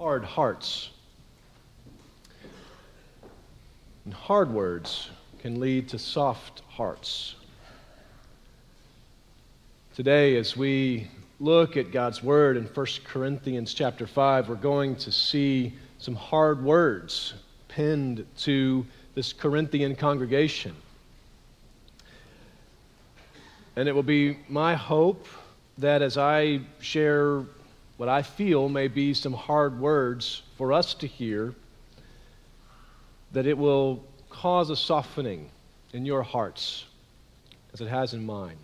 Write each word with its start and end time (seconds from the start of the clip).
hard 0.00 0.24
hearts. 0.24 0.88
And 4.06 4.14
hard 4.14 4.50
words 4.50 5.10
can 5.40 5.60
lead 5.60 5.90
to 5.90 5.98
soft 5.98 6.62
hearts. 6.70 7.34
Today, 9.94 10.38
as 10.38 10.56
we 10.56 11.06
look 11.38 11.76
at 11.76 11.92
God's 11.92 12.22
word 12.22 12.56
in 12.56 12.64
1 12.64 12.86
Corinthians 13.04 13.74
chapter 13.74 14.06
5, 14.06 14.48
we're 14.48 14.54
going 14.54 14.96
to 14.96 15.12
see 15.12 15.74
some 15.98 16.14
hard 16.14 16.64
words 16.64 17.34
pinned 17.68 18.24
to 18.38 18.86
this 19.14 19.34
Corinthian 19.34 19.94
congregation. 19.94 20.74
And 23.76 23.86
it 23.86 23.94
will 23.94 24.02
be 24.02 24.38
my 24.48 24.74
hope 24.74 25.26
that 25.76 26.00
as 26.00 26.16
I 26.16 26.60
share 26.80 27.42
what 28.00 28.08
I 28.08 28.22
feel 28.22 28.70
may 28.70 28.88
be 28.88 29.12
some 29.12 29.34
hard 29.34 29.78
words 29.78 30.40
for 30.56 30.72
us 30.72 30.94
to 30.94 31.06
hear, 31.06 31.54
that 33.32 33.44
it 33.44 33.58
will 33.58 34.02
cause 34.30 34.70
a 34.70 34.74
softening 34.74 35.50
in 35.92 36.06
your 36.06 36.22
hearts 36.22 36.86
as 37.74 37.82
it 37.82 37.88
has 37.88 38.14
in 38.14 38.24
mine. 38.24 38.56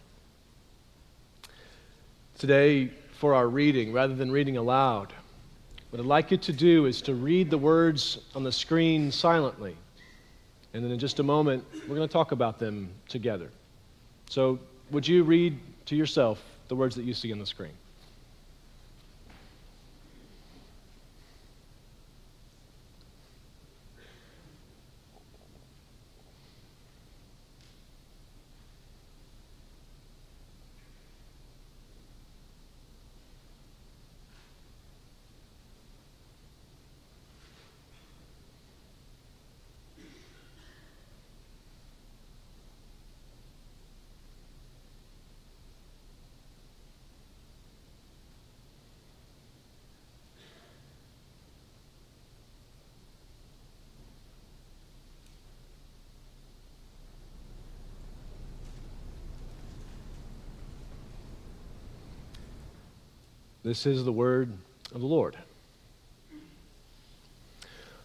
Today, 2.39 2.91
for 3.19 3.35
our 3.35 3.47
reading, 3.47 3.93
rather 3.93 4.15
than 4.15 4.33
reading 4.33 4.57
aloud, 4.57 5.13
what 5.91 6.01
I'd 6.01 6.07
like 6.07 6.31
you 6.31 6.39
to 6.39 6.53
do 6.55 6.87
is 6.87 7.03
to 7.03 7.15
read 7.15 7.51
the 7.51 7.59
words 7.59 8.21
on 8.35 8.43
the 8.43 8.53
screen 8.53 9.13
silently. 9.13 9.77
And 10.73 10.83
then 10.83 10.91
in 10.91 10.99
just 10.99 11.21
a 11.21 11.23
moment, 11.23 11.63
we're 11.87 11.97
going 11.97 12.09
to 12.09 12.13
talk 12.13 12.33
about 12.33 12.59
them 12.59 12.89
together. 13.07 13.51
So, 14.31 14.59
would 14.91 15.07
you 15.07 15.25
read 15.25 15.59
to 15.85 15.95
yourself 15.95 16.43
the 16.69 16.75
words 16.75 16.97
that 16.97 17.03
you 17.05 17.13
see 17.13 17.31
on 17.35 17.39
the 17.39 17.45
screen? 17.45 17.75
This 63.67 63.85
is 63.85 64.05
the 64.05 64.13
word 64.13 64.53
of 64.95 65.01
the 65.01 65.09
Lord. 65.09 65.37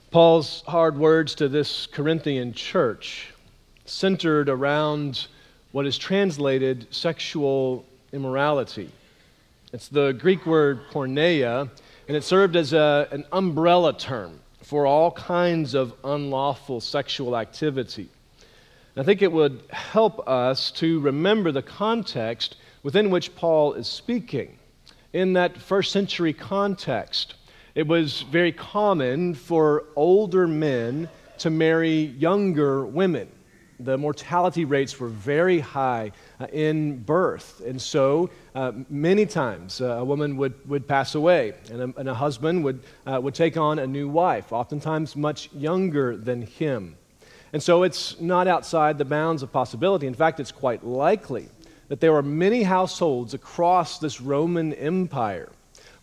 Paul's 0.09 0.63
hard 0.65 0.97
words 0.97 1.35
to 1.35 1.47
this 1.47 1.85
Corinthian 1.85 2.53
church 2.53 3.31
centered 3.85 4.49
around 4.49 5.27
what 5.71 5.85
is 5.85 5.99
translated 5.99 6.87
sexual 6.89 7.85
immorality. 8.11 8.89
It's 9.71 9.87
the 9.87 10.13
Greek 10.13 10.47
word 10.47 10.79
porneia, 10.89 11.69
and 12.07 12.17
it 12.17 12.23
served 12.23 12.55
as 12.55 12.73
a, 12.73 13.07
an 13.11 13.23
umbrella 13.31 13.95
term 13.95 14.39
for 14.63 14.87
all 14.87 15.11
kinds 15.11 15.75
of 15.75 15.93
unlawful 16.03 16.81
sexual 16.81 17.37
activity. 17.37 18.09
I 18.97 19.03
think 19.03 19.21
it 19.21 19.31
would 19.31 19.61
help 19.69 20.27
us 20.27 20.71
to 20.71 20.99
remember 21.01 21.51
the 21.51 21.61
context 21.61 22.55
within 22.81 23.11
which 23.11 23.35
Paul 23.35 23.73
is 23.73 23.87
speaking 23.87 24.57
in 25.13 25.33
that 25.33 25.57
first 25.57 25.91
century 25.91 26.33
context, 26.33 27.35
it 27.75 27.87
was 27.87 28.21
very 28.23 28.51
common 28.51 29.33
for 29.33 29.85
older 29.95 30.47
men 30.47 31.09
to 31.39 31.49
marry 31.49 32.05
younger 32.19 32.85
women. 32.85 33.29
The 33.79 33.97
mortality 33.97 34.63
rates 34.63 34.99
were 34.99 35.07
very 35.07 35.59
high 35.59 36.11
uh, 36.39 36.45
in 36.53 36.99
birth. 36.99 37.61
And 37.65 37.81
so, 37.81 38.29
uh, 38.53 38.73
many 38.89 39.25
times, 39.25 39.81
uh, 39.81 39.85
a 39.85 40.05
woman 40.05 40.37
would, 40.37 40.53
would 40.69 40.87
pass 40.87 41.15
away, 41.15 41.53
and 41.71 41.81
a, 41.81 41.99
and 41.99 42.07
a 42.07 42.13
husband 42.13 42.63
would, 42.63 42.83
uh, 43.07 43.19
would 43.19 43.33
take 43.33 43.57
on 43.57 43.79
a 43.79 43.87
new 43.87 44.07
wife, 44.07 44.53
oftentimes 44.53 45.15
much 45.15 45.51
younger 45.51 46.15
than 46.15 46.43
him. 46.43 46.95
And 47.53 47.63
so, 47.63 47.81
it's 47.81 48.21
not 48.21 48.47
outside 48.47 48.99
the 48.99 49.05
bounds 49.05 49.41
of 49.41 49.51
possibility. 49.51 50.05
In 50.05 50.13
fact, 50.13 50.39
it's 50.39 50.51
quite 50.51 50.85
likely 50.85 51.49
that 51.91 51.99
there 51.99 52.13
were 52.13 52.23
many 52.23 52.63
households 52.63 53.33
across 53.33 53.99
this 53.99 54.21
Roman 54.21 54.71
Empire 54.75 55.49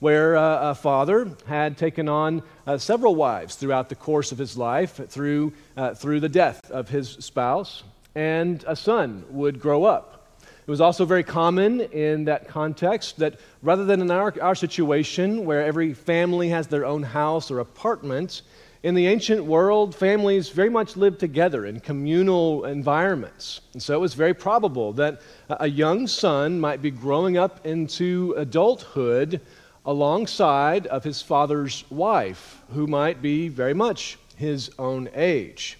where 0.01 0.37
uh, 0.37 0.73
a 0.73 0.75
father 0.75 1.31
had 1.47 1.79
taken 1.79 2.11
on 2.11 2.43
uh, 2.67 2.77
several 2.77 3.15
wives 3.15 3.55
throughout 3.55 3.89
the 3.89 3.95
course 3.95 4.31
of 4.31 4.37
his 4.37 4.59
life 4.59 5.01
through, 5.09 5.51
uh, 5.79 5.95
through 5.95 6.21
the 6.21 6.29
death 6.29 6.71
of 6.71 6.91
his 6.91 7.09
spouse, 7.09 7.85
and 8.15 8.67
a 8.69 8.77
son 8.77 9.25
would 9.31 9.59
grow 9.59 9.85
up. 9.85 10.31
It 10.43 10.71
was 10.71 10.83
also 10.83 11.07
very 11.07 11.25
common 11.25 11.81
in 11.81 12.27
that 12.27 12.49
context 12.49 13.17
that 13.21 13.41
rather 13.63 13.87
than 13.87 14.03
in 14.03 14.11
our, 14.11 14.35
our 14.43 14.55
situation 14.55 15.47
where 15.47 15.65
every 15.65 15.95
family 15.95 16.51
has 16.51 16.67
their 16.67 16.85
own 16.85 17.03
house 17.03 17.51
or 17.51 17.61
apartment, 17.61 18.43
in 18.83 18.95
the 18.95 19.07
ancient 19.07 19.45
world, 19.45 19.95
families 19.95 20.51
very 20.51 20.71
much 20.71 20.97
lived 20.97 21.19
together 21.19 21.67
in 21.67 21.81
communal 21.81 22.65
environments. 22.65 23.61
And 23.73 23.83
so 23.83 23.95
it 23.95 24.01
was 24.01 24.15
very 24.15 24.35
probable 24.35 24.93
that 24.95 25.21
a 25.49 25.69
young 25.69 26.07
son 26.07 26.61
might 26.61 26.81
be 26.81 26.91
growing 26.91 27.37
up 27.37 27.67
into 27.67 28.35
adulthood 28.37 29.41
alongside 29.85 30.87
of 30.89 31.03
his 31.03 31.23
father's 31.23 31.85
wife, 31.91 32.63
who 32.73 32.87
might 32.87 33.21
be 33.21 33.49
very 33.49 33.75
much 33.75 34.19
his 34.37 34.71
own 34.79 35.09
age. 35.15 35.79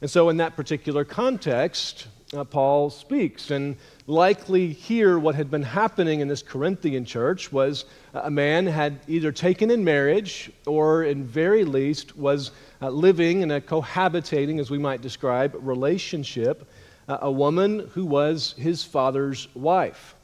And 0.00 0.10
so, 0.10 0.28
in 0.28 0.36
that 0.36 0.56
particular 0.56 1.04
context, 1.04 2.06
uh, 2.32 2.44
Paul 2.44 2.88
speaks. 2.88 3.50
And 3.50 3.76
likely 4.08 4.72
here, 4.72 5.18
what 5.18 5.34
had 5.34 5.50
been 5.50 5.62
happening 5.62 6.20
in 6.20 6.28
this 6.28 6.42
Corinthian 6.42 7.04
church 7.04 7.52
was 7.52 7.84
a 8.14 8.30
man 8.30 8.66
had 8.66 9.00
either 9.06 9.30
taken 9.30 9.70
in 9.70 9.84
marriage 9.84 10.50
or, 10.66 11.04
in 11.04 11.24
very 11.24 11.62
least, 11.62 12.16
was 12.16 12.50
uh, 12.80 12.88
living 12.88 13.42
in 13.42 13.50
a 13.50 13.60
cohabitating, 13.60 14.60
as 14.60 14.70
we 14.70 14.78
might 14.78 15.02
describe, 15.02 15.54
relationship, 15.60 16.66
uh, 17.06 17.18
a 17.20 17.30
woman 17.30 17.86
who 17.92 18.06
was 18.06 18.54
his 18.56 18.82
father's 18.82 19.46
wife. 19.54 20.14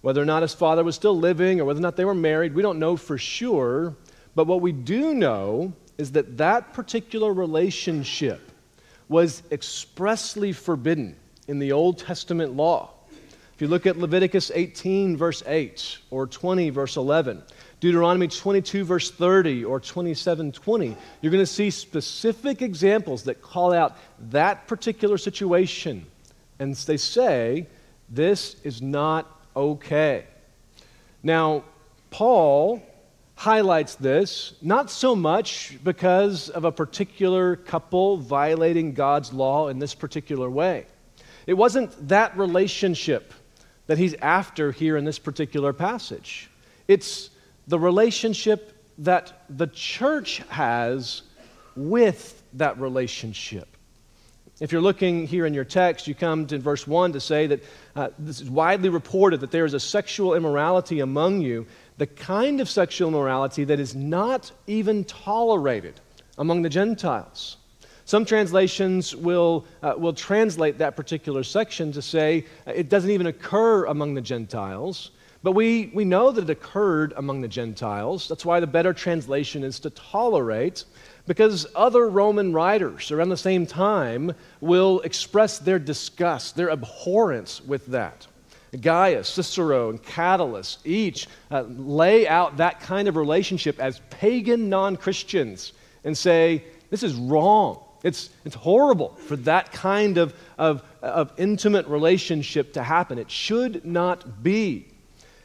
Whether 0.00 0.22
or 0.22 0.26
not 0.26 0.40
his 0.40 0.54
father 0.54 0.82
was 0.82 0.94
still 0.94 1.16
living 1.16 1.60
or 1.60 1.66
whether 1.66 1.78
or 1.78 1.82
not 1.82 1.96
they 1.96 2.06
were 2.06 2.14
married, 2.14 2.54
we 2.54 2.62
don't 2.62 2.78
know 2.78 2.96
for 2.96 3.18
sure. 3.18 3.94
But 4.34 4.46
what 4.46 4.62
we 4.62 4.72
do 4.72 5.12
know 5.12 5.74
is 5.98 6.12
that 6.12 6.38
that 6.38 6.72
particular 6.72 7.34
relationship 7.34 8.50
was 9.10 9.42
expressly 9.52 10.52
forbidden 10.52 11.16
in 11.48 11.58
the 11.58 11.72
Old 11.72 11.98
Testament 11.98 12.54
law. 12.54 12.95
If 13.56 13.62
you 13.62 13.68
look 13.68 13.86
at 13.86 13.96
Leviticus 13.96 14.52
18, 14.54 15.16
verse 15.16 15.42
8, 15.46 16.00
or 16.10 16.26
20, 16.26 16.68
verse 16.68 16.98
11, 16.98 17.42
Deuteronomy 17.80 18.28
22, 18.28 18.84
verse 18.84 19.10
30, 19.10 19.64
or 19.64 19.80
27, 19.80 20.52
20, 20.52 20.94
you're 21.22 21.32
going 21.32 21.42
to 21.42 21.46
see 21.46 21.70
specific 21.70 22.60
examples 22.60 23.22
that 23.22 23.40
call 23.40 23.72
out 23.72 23.96
that 24.28 24.68
particular 24.68 25.16
situation. 25.16 26.04
And 26.58 26.74
they 26.74 26.98
say, 26.98 27.66
this 28.10 28.56
is 28.62 28.82
not 28.82 29.26
okay. 29.56 30.26
Now, 31.22 31.64
Paul 32.10 32.82
highlights 33.36 33.94
this 33.94 34.52
not 34.60 34.90
so 34.90 35.16
much 35.16 35.78
because 35.82 36.50
of 36.50 36.66
a 36.66 36.72
particular 36.72 37.56
couple 37.56 38.18
violating 38.18 38.92
God's 38.92 39.32
law 39.32 39.68
in 39.68 39.78
this 39.78 39.94
particular 39.94 40.50
way. 40.50 40.84
It 41.46 41.54
wasn't 41.54 42.08
that 42.08 42.36
relationship 42.36 43.32
that 43.86 43.98
he's 43.98 44.14
after 44.14 44.72
here 44.72 44.96
in 44.96 45.04
this 45.04 45.18
particular 45.18 45.72
passage. 45.72 46.50
It's 46.88 47.30
the 47.66 47.78
relationship 47.78 48.72
that 48.98 49.44
the 49.50 49.66
church 49.66 50.38
has 50.48 51.22
with 51.74 52.42
that 52.54 52.78
relationship. 52.80 53.68
If 54.58 54.72
you're 54.72 54.80
looking 54.80 55.26
here 55.26 55.44
in 55.44 55.52
your 55.52 55.64
text, 55.64 56.06
you 56.06 56.14
come 56.14 56.46
to 56.46 56.58
verse 56.58 56.86
1 56.86 57.12
to 57.12 57.20
say 57.20 57.46
that 57.46 57.64
uh, 57.94 58.08
this 58.18 58.40
is 58.40 58.48
widely 58.48 58.88
reported 58.88 59.40
that 59.40 59.50
there 59.50 59.66
is 59.66 59.74
a 59.74 59.80
sexual 59.80 60.34
immorality 60.34 61.00
among 61.00 61.42
you, 61.42 61.66
the 61.98 62.06
kind 62.06 62.62
of 62.62 62.68
sexual 62.68 63.08
immorality 63.08 63.64
that 63.64 63.78
is 63.78 63.94
not 63.94 64.50
even 64.66 65.04
tolerated 65.04 66.00
among 66.38 66.62
the 66.62 66.70
Gentiles. 66.70 67.58
Some 68.06 68.24
translations 68.24 69.16
will, 69.16 69.66
uh, 69.82 69.94
will 69.98 70.12
translate 70.12 70.78
that 70.78 70.94
particular 70.94 71.42
section 71.42 71.90
to 71.90 72.00
say 72.00 72.46
uh, 72.64 72.70
it 72.70 72.88
doesn't 72.88 73.10
even 73.10 73.26
occur 73.26 73.86
among 73.86 74.14
the 74.14 74.20
Gentiles. 74.20 75.10
But 75.42 75.52
we, 75.52 75.90
we 75.92 76.04
know 76.04 76.30
that 76.30 76.44
it 76.44 76.50
occurred 76.50 77.14
among 77.16 77.40
the 77.40 77.48
Gentiles. 77.48 78.28
That's 78.28 78.44
why 78.44 78.60
the 78.60 78.66
better 78.68 78.92
translation 78.92 79.64
is 79.64 79.80
to 79.80 79.90
tolerate, 79.90 80.84
because 81.26 81.66
other 81.74 82.08
Roman 82.08 82.52
writers 82.52 83.10
around 83.10 83.30
the 83.30 83.36
same 83.36 83.66
time 83.66 84.32
will 84.60 85.00
express 85.00 85.58
their 85.58 85.80
disgust, 85.80 86.54
their 86.54 86.70
abhorrence 86.70 87.60
with 87.60 87.86
that. 87.86 88.24
Gaius, 88.80 89.28
Cicero, 89.28 89.90
and 89.90 90.00
Catullus 90.00 90.78
each 90.84 91.26
uh, 91.50 91.62
lay 91.62 92.28
out 92.28 92.58
that 92.58 92.78
kind 92.78 93.08
of 93.08 93.16
relationship 93.16 93.80
as 93.80 94.00
pagan 94.10 94.68
non 94.68 94.96
Christians 94.96 95.72
and 96.04 96.16
say, 96.16 96.62
this 96.90 97.02
is 97.02 97.14
wrong. 97.14 97.82
It's, 98.06 98.30
it's 98.44 98.54
horrible 98.54 99.16
for 99.26 99.34
that 99.38 99.72
kind 99.72 100.16
of, 100.16 100.32
of, 100.58 100.84
of 101.02 101.32
intimate 101.38 101.88
relationship 101.88 102.74
to 102.74 102.82
happen. 102.84 103.18
It 103.18 103.32
should 103.32 103.84
not 103.84 104.44
be. 104.44 104.86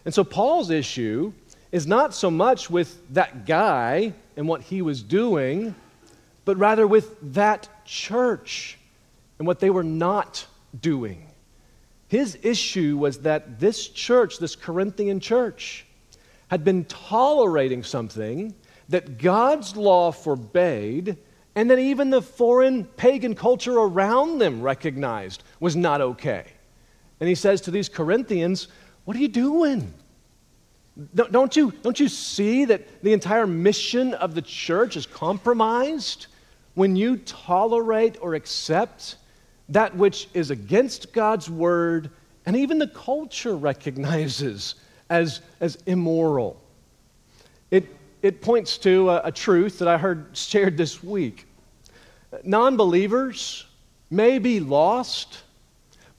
And 0.06 0.13
so 0.13 0.24
Paul's 0.24 0.69
issue 0.69 1.34
is 1.72 1.88
not 1.88 2.13
so 2.13 2.30
much 2.30 2.69
with 2.69 3.02
that 3.16 3.48
guy 3.48 4.13
and 4.38 4.48
what 4.48 4.62
he 4.62 4.84
was 4.84 5.02
doing, 5.02 5.74
but 6.46 6.56
rather 6.58 6.86
with 6.86 7.18
that 7.34 7.68
church 7.84 8.78
and 9.40 9.48
what 9.48 9.60
they 9.60 9.72
were 9.72 9.84
not 9.84 10.46
doing. 10.80 11.25
His 12.10 12.38
issue 12.44 12.96
was 12.96 13.22
that 13.22 13.60
this 13.60 13.88
church, 13.88 14.38
this 14.38 14.56
Corinthian 14.56 15.19
church, 15.19 15.84
had 16.50 16.63
been 16.63 16.86
tolerating 16.86 17.81
something 17.81 18.54
that 18.90 19.18
God's 19.18 19.75
law 19.75 20.12
forbade 20.12 21.18
and 21.56 21.69
that 21.69 21.80
even 21.80 22.09
the 22.09 22.21
foreign 22.21 22.86
pagan 22.86 23.36
culture 23.36 23.77
around 23.77 24.39
them 24.39 24.62
recognized 24.62 25.44
was 25.59 25.75
not 25.75 26.01
okay. 26.01 26.45
And 27.19 27.27
he 27.27 27.36
says 27.36 27.62
to 27.62 27.71
these 27.71 27.89
Corinthians, 27.89 28.68
What 29.06 29.18
are 29.18 29.19
you 29.19 29.27
doing? 29.27 29.94
Don't 31.15 31.56
you, 31.56 31.71
don't 31.71 32.00
you 32.00 32.09
see 32.09 32.65
that 32.65 33.01
the 33.01 33.13
entire 33.13 33.48
mission 33.48 34.13
of 34.15 34.36
the 34.36 34.42
church 34.42 34.98
is 34.98 35.06
compromised 35.06 36.27
when 36.74 36.95
you 36.95 37.18
tolerate 37.18 38.18
or 38.21 38.36
accept 38.36 39.18
that 39.69 39.95
which 39.95 40.27
is 40.33 40.51
against 40.51 41.13
God's 41.13 41.50
word 41.50 42.12
and 42.45 42.56
even 42.56 42.77
the 42.77 42.88
culture 42.88 43.56
recognizes 43.56 44.75
as, 45.09 45.42
as 45.59 45.77
immoral? 45.86 46.61
It, 48.21 48.41
points 48.41 48.77
to 48.79 49.09
a, 49.09 49.21
a 49.25 49.31
truth 49.31 49.79
that 49.79 49.88
I 49.88 49.97
heard 49.97 50.27
shared 50.38 50.77
this 50.77 51.03
week. 51.03 51.47
Non 52.44 52.77
believers 52.77 53.65
may 54.09 54.38
be 54.38 54.59
lost, 54.59 55.44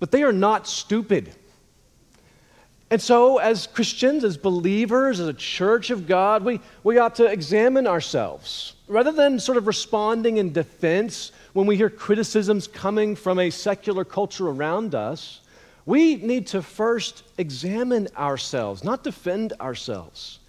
but 0.00 0.10
they 0.10 0.22
are 0.22 0.32
not 0.32 0.66
stupid. 0.66 1.32
And 2.90 3.00
so, 3.00 3.38
as 3.38 3.66
Christians, 3.68 4.22
as 4.22 4.36
believers, 4.36 5.18
as 5.18 5.28
a 5.28 5.32
church 5.32 5.90
of 5.90 6.06
God, 6.06 6.44
we, 6.44 6.60
we 6.84 6.98
ought 6.98 7.14
to 7.14 7.24
examine 7.24 7.86
ourselves. 7.86 8.74
Rather 8.86 9.12
than 9.12 9.40
sort 9.40 9.56
of 9.56 9.66
responding 9.66 10.36
in 10.36 10.52
defense 10.52 11.32
when 11.54 11.66
we 11.66 11.76
hear 11.76 11.88
criticisms 11.88 12.66
coming 12.66 13.16
from 13.16 13.38
a 13.38 13.48
secular 13.48 14.04
culture 14.04 14.48
around 14.48 14.94
us, 14.94 15.40
we 15.86 16.16
need 16.16 16.46
to 16.48 16.62
first 16.62 17.22
examine 17.38 18.08
ourselves, 18.16 18.84
not 18.84 19.02
defend 19.02 19.54
ourselves 19.60 20.40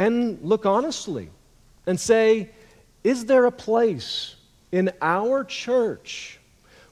and 0.00 0.38
look 0.40 0.64
honestly 0.64 1.28
and 1.86 2.00
say, 2.00 2.48
is 3.04 3.26
there 3.26 3.44
a 3.44 3.52
place 3.52 4.34
in 4.72 4.90
our 5.02 5.44
church 5.44 6.40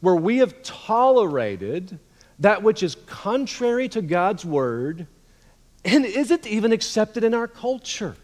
where 0.02 0.14
we 0.14 0.36
have 0.36 0.62
tolerated 0.62 1.98
that 2.40 2.62
which 2.62 2.82
is 2.82 2.96
contrary 3.06 3.88
to 3.88 4.02
God's 4.02 4.44
word? 4.44 5.06
And 5.86 6.04
is 6.04 6.30
it 6.30 6.46
even 6.46 6.70
accepted 6.70 7.24
in 7.24 7.32
our 7.32 7.48
culture? 7.48 8.14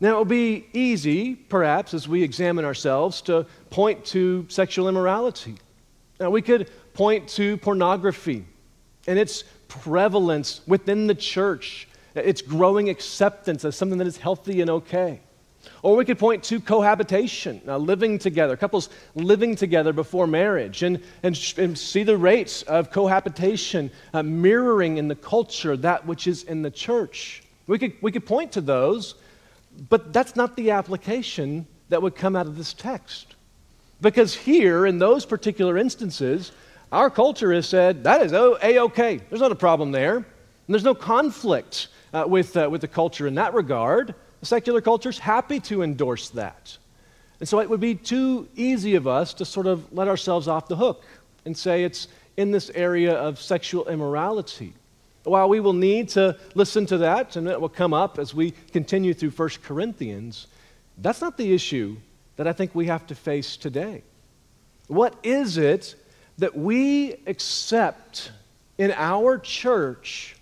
Now, 0.00 0.14
it 0.14 0.16
will 0.16 0.24
be 0.24 0.66
easy, 0.72 1.34
perhaps, 1.34 1.92
as 1.92 2.08
we 2.08 2.22
examine 2.22 2.64
ourselves, 2.64 3.20
to 3.22 3.44
point 3.68 4.02
to 4.06 4.46
sexual 4.48 4.88
immorality. 4.88 5.56
Now, 6.18 6.30
we 6.30 6.40
could 6.40 6.70
point 6.94 7.28
to 7.30 7.58
pornography 7.58 8.46
and 9.06 9.18
its 9.18 9.44
prevalence 9.68 10.62
within 10.66 11.06
the 11.06 11.14
church 11.14 11.86
its 12.14 12.42
growing 12.42 12.88
acceptance 12.88 13.64
as 13.64 13.76
something 13.76 13.98
that 13.98 14.06
is 14.06 14.16
healthy 14.16 14.60
and 14.60 14.70
okay. 14.70 15.20
Or 15.82 15.96
we 15.96 16.04
could 16.04 16.18
point 16.18 16.42
to 16.44 16.60
cohabitation, 16.60 17.60
uh, 17.66 17.76
living 17.76 18.18
together, 18.18 18.56
couples 18.56 18.88
living 19.14 19.54
together 19.56 19.92
before 19.92 20.26
marriage, 20.26 20.82
and, 20.82 21.02
and, 21.22 21.54
and 21.56 21.78
see 21.78 22.02
the 22.02 22.16
rates 22.16 22.62
of 22.62 22.90
cohabitation 22.90 23.90
uh, 24.12 24.22
mirroring 24.22 24.96
in 24.96 25.08
the 25.08 25.14
culture 25.14 25.76
that 25.76 26.06
which 26.06 26.26
is 26.26 26.44
in 26.44 26.62
the 26.62 26.70
church. 26.70 27.42
We 27.66 27.78
could, 27.78 27.94
we 28.00 28.12
could 28.12 28.26
point 28.26 28.52
to 28.52 28.60
those, 28.60 29.14
but 29.88 30.12
that's 30.12 30.36
not 30.36 30.56
the 30.56 30.72
application 30.72 31.66
that 31.88 32.02
would 32.02 32.16
come 32.16 32.36
out 32.36 32.46
of 32.46 32.56
this 32.56 32.72
text. 32.72 33.34
Because 34.00 34.34
here, 34.34 34.84
in 34.86 34.98
those 34.98 35.24
particular 35.24 35.78
instances, 35.78 36.50
our 36.90 37.08
culture 37.08 37.52
has 37.52 37.68
said 37.68 38.04
that 38.04 38.22
is 38.22 38.32
A 38.32 38.78
OK. 38.78 39.20
There's 39.28 39.40
not 39.40 39.52
a 39.52 39.56
problem 39.56 39.92
there. 39.92 40.16
And 40.16 40.24
there's 40.68 40.84
no 40.84 40.94
conflict 40.94 41.88
uh, 42.12 42.24
with, 42.26 42.56
uh, 42.56 42.68
with 42.70 42.80
the 42.80 42.88
culture 42.88 43.26
in 43.26 43.34
that 43.36 43.54
regard. 43.54 44.14
The 44.40 44.46
secular 44.46 44.80
culture 44.80 45.10
is 45.10 45.18
happy 45.18 45.60
to 45.60 45.82
endorse 45.82 46.30
that. 46.30 46.76
And 47.40 47.48
so 47.48 47.60
it 47.60 47.68
would 47.68 47.80
be 47.80 47.94
too 47.94 48.48
easy 48.54 48.94
of 48.94 49.06
us 49.06 49.34
to 49.34 49.44
sort 49.44 49.66
of 49.66 49.92
let 49.92 50.08
ourselves 50.08 50.48
off 50.48 50.68
the 50.68 50.76
hook 50.76 51.04
and 51.44 51.56
say 51.56 51.84
it's 51.84 52.08
in 52.36 52.50
this 52.50 52.70
area 52.70 53.14
of 53.14 53.40
sexual 53.40 53.88
immorality. 53.88 54.74
While 55.24 55.48
we 55.48 55.60
will 55.60 55.72
need 55.72 56.08
to 56.10 56.36
listen 56.54 56.86
to 56.86 56.98
that, 56.98 57.36
and 57.36 57.46
it 57.48 57.60
will 57.60 57.68
come 57.68 57.94
up 57.94 58.18
as 58.18 58.34
we 58.34 58.52
continue 58.72 59.14
through 59.14 59.30
1 59.30 59.48
Corinthians, 59.62 60.48
that's 60.98 61.20
not 61.20 61.36
the 61.36 61.52
issue 61.52 61.96
that 62.36 62.46
I 62.46 62.52
think 62.52 62.74
we 62.74 62.86
have 62.86 63.06
to 63.08 63.14
face 63.14 63.56
today. 63.56 64.02
What 64.88 65.14
is 65.22 65.58
it 65.58 65.94
that 66.38 66.56
we 66.56 67.14
accept 67.26 68.32
in 68.78 68.92
our 68.92 69.38
church 69.38 70.36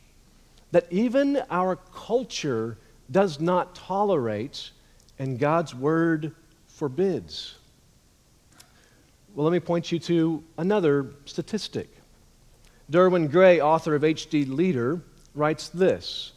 that 0.72 0.86
even 0.90 1.42
our 1.50 1.76
culture 1.76 2.78
does 3.10 3.40
not 3.40 3.74
tolerate 3.74 4.70
and 5.18 5.38
God's 5.38 5.74
word 5.74 6.34
forbids. 6.66 7.56
Well, 9.34 9.44
let 9.44 9.52
me 9.52 9.60
point 9.60 9.92
you 9.92 9.98
to 10.00 10.42
another 10.58 11.12
statistic. 11.24 11.88
Derwin 12.90 13.30
Gray, 13.30 13.60
author 13.60 13.94
of 13.94 14.02
HD 14.02 14.48
Leader, 14.48 15.00
writes 15.34 15.68
this 15.68 16.32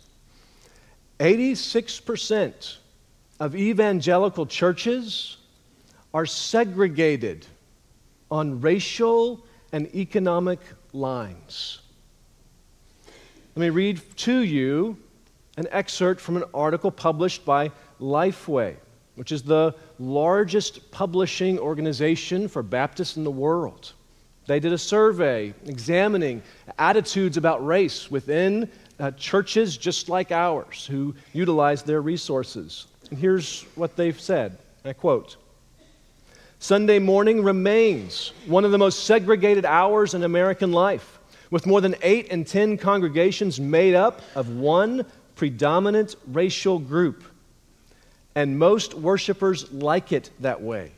86% 1.19 2.77
of 3.39 3.55
evangelical 3.55 4.45
churches 4.45 5.37
are 6.13 6.25
segregated 6.25 7.47
on 8.29 8.61
racial 8.61 9.45
and 9.71 9.93
economic 9.95 10.59
lines. 10.91 11.79
Let 13.55 13.61
me 13.61 13.69
read 13.69 14.01
to 14.17 14.39
you 14.39 14.97
an 15.57 15.67
excerpt 15.69 16.19
from 16.19 16.37
an 16.37 16.43
article 16.55 16.89
published 16.89 17.45
by 17.45 17.69
Lifeway, 18.01 18.75
which 19.13 19.31
is 19.31 19.43
the 19.43 19.75
largest 19.99 20.89
publishing 20.89 21.59
organization 21.59 22.47
for 22.47 22.63
Baptists 22.63 23.15
in 23.15 23.23
the 23.23 23.29
world. 23.29 23.93
They 24.47 24.59
did 24.59 24.73
a 24.73 24.77
survey 24.79 25.53
examining 25.67 26.41
attitudes 26.79 27.37
about 27.37 27.63
race 27.63 28.09
within 28.09 28.71
uh, 28.99 29.11
churches 29.11 29.77
just 29.77 30.09
like 30.09 30.31
ours 30.31 30.87
who 30.87 31.13
utilize 31.31 31.83
their 31.83 32.01
resources. 32.01 32.87
And 33.11 33.19
here's 33.19 33.61
what 33.75 33.95
they've 33.95 34.19
said 34.19 34.57
I 34.83 34.93
quote 34.93 35.37
Sunday 36.57 36.97
morning 36.97 37.43
remains 37.43 38.33
one 38.47 38.65
of 38.65 38.71
the 38.71 38.79
most 38.79 39.03
segregated 39.03 39.63
hours 39.63 40.15
in 40.15 40.23
American 40.23 40.71
life 40.71 41.12
with 41.53 41.67
more 41.67 41.81
than 41.81 41.95
eight 42.01 42.29
in 42.29 42.43
ten 42.43 42.79
congregations 42.79 43.59
made 43.59 43.93
up 43.93 44.23
of 44.33 44.49
one 44.49 45.05
predominant 45.35 46.15
racial 46.25 46.79
group. 46.79 47.23
And 48.33 48.57
most 48.57 48.95
worshipers 48.95 49.71
like 49.71 50.11
it 50.11 50.31
that 50.39 50.63
way. 50.63 50.93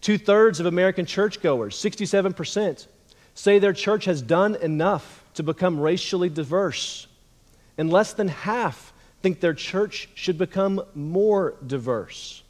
Two 0.00 0.16
thirds 0.16 0.60
of 0.60 0.64
American 0.64 1.04
churchgoers, 1.04 1.76
67%, 1.76 2.86
say 3.34 3.58
their 3.58 3.74
church 3.74 4.06
has 4.06 4.22
done 4.22 4.54
enough 4.54 5.22
to 5.34 5.42
become 5.42 5.78
racially 5.78 6.30
diverse. 6.30 7.06
And 7.76 7.92
less 7.92 8.14
than 8.14 8.28
half 8.28 8.94
think 9.20 9.40
their 9.40 9.52
church 9.52 10.08
should 10.14 10.38
become 10.38 10.80
more 10.94 11.54
diverse. 11.66 12.42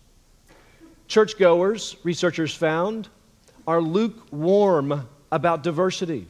Churchgoers, 1.09 1.97
researchers 2.04 2.54
found, 2.54 3.09
are 3.66 3.80
lukewarm 3.80 5.09
about 5.33 5.64
diversity. 5.64 6.28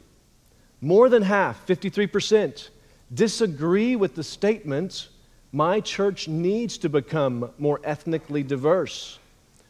More 0.81 1.09
than 1.09 1.23
half, 1.23 1.65
53%, 1.65 2.69
disagree 3.13 3.95
with 3.95 4.15
the 4.15 4.23
statement, 4.23 5.09
my 5.51 5.79
church 5.79 6.27
needs 6.27 6.77
to 6.79 6.89
become 6.89 7.51
more 7.57 7.79
ethnically 7.83 8.43
diverse. 8.43 9.17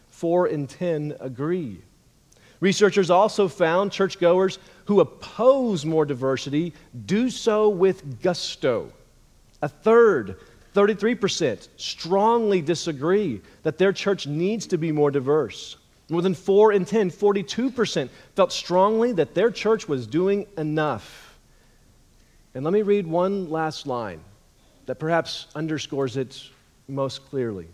Four 0.09 0.47
in 0.47 0.67
10 0.67 1.15
agree. 1.19 1.81
Researchers 2.59 3.09
also 3.09 3.47
found 3.47 3.91
churchgoers 3.91 4.59
who 4.85 4.99
oppose 4.99 5.85
more 5.85 6.05
diversity 6.05 6.73
do 7.05 7.29
so 7.29 7.69
with 7.69 8.21
gusto. 8.21 8.91
A 9.61 9.69
third, 9.69 10.37
33%, 10.73 11.67
strongly 11.77 12.61
disagree 12.61 13.41
that 13.63 13.77
their 13.77 13.93
church 13.93 14.27
needs 14.27 14.67
to 14.67 14.77
be 14.77 14.91
more 14.91 15.11
diverse. 15.11 15.77
More 16.09 16.21
than 16.21 16.33
4 16.33 16.71
in 16.71 16.85
10, 16.85 17.11
42%, 17.11 18.09
felt 18.35 18.53
strongly 18.53 19.11
that 19.13 19.33
their 19.33 19.51
church 19.51 19.87
was 19.87 20.07
doing 20.07 20.47
enough. 20.57 21.37
And 22.53 22.63
let 22.63 22.73
me 22.73 22.81
read 22.81 23.05
one 23.05 23.49
last 23.49 23.85
line 23.85 24.21
that 24.85 24.99
perhaps 24.99 25.47
underscores 25.53 26.15
it 26.15 26.41
most 26.87 27.29
clearly. 27.29 27.67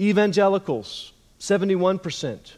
Evangelicals, 0.00 1.12
71%, 1.40 2.52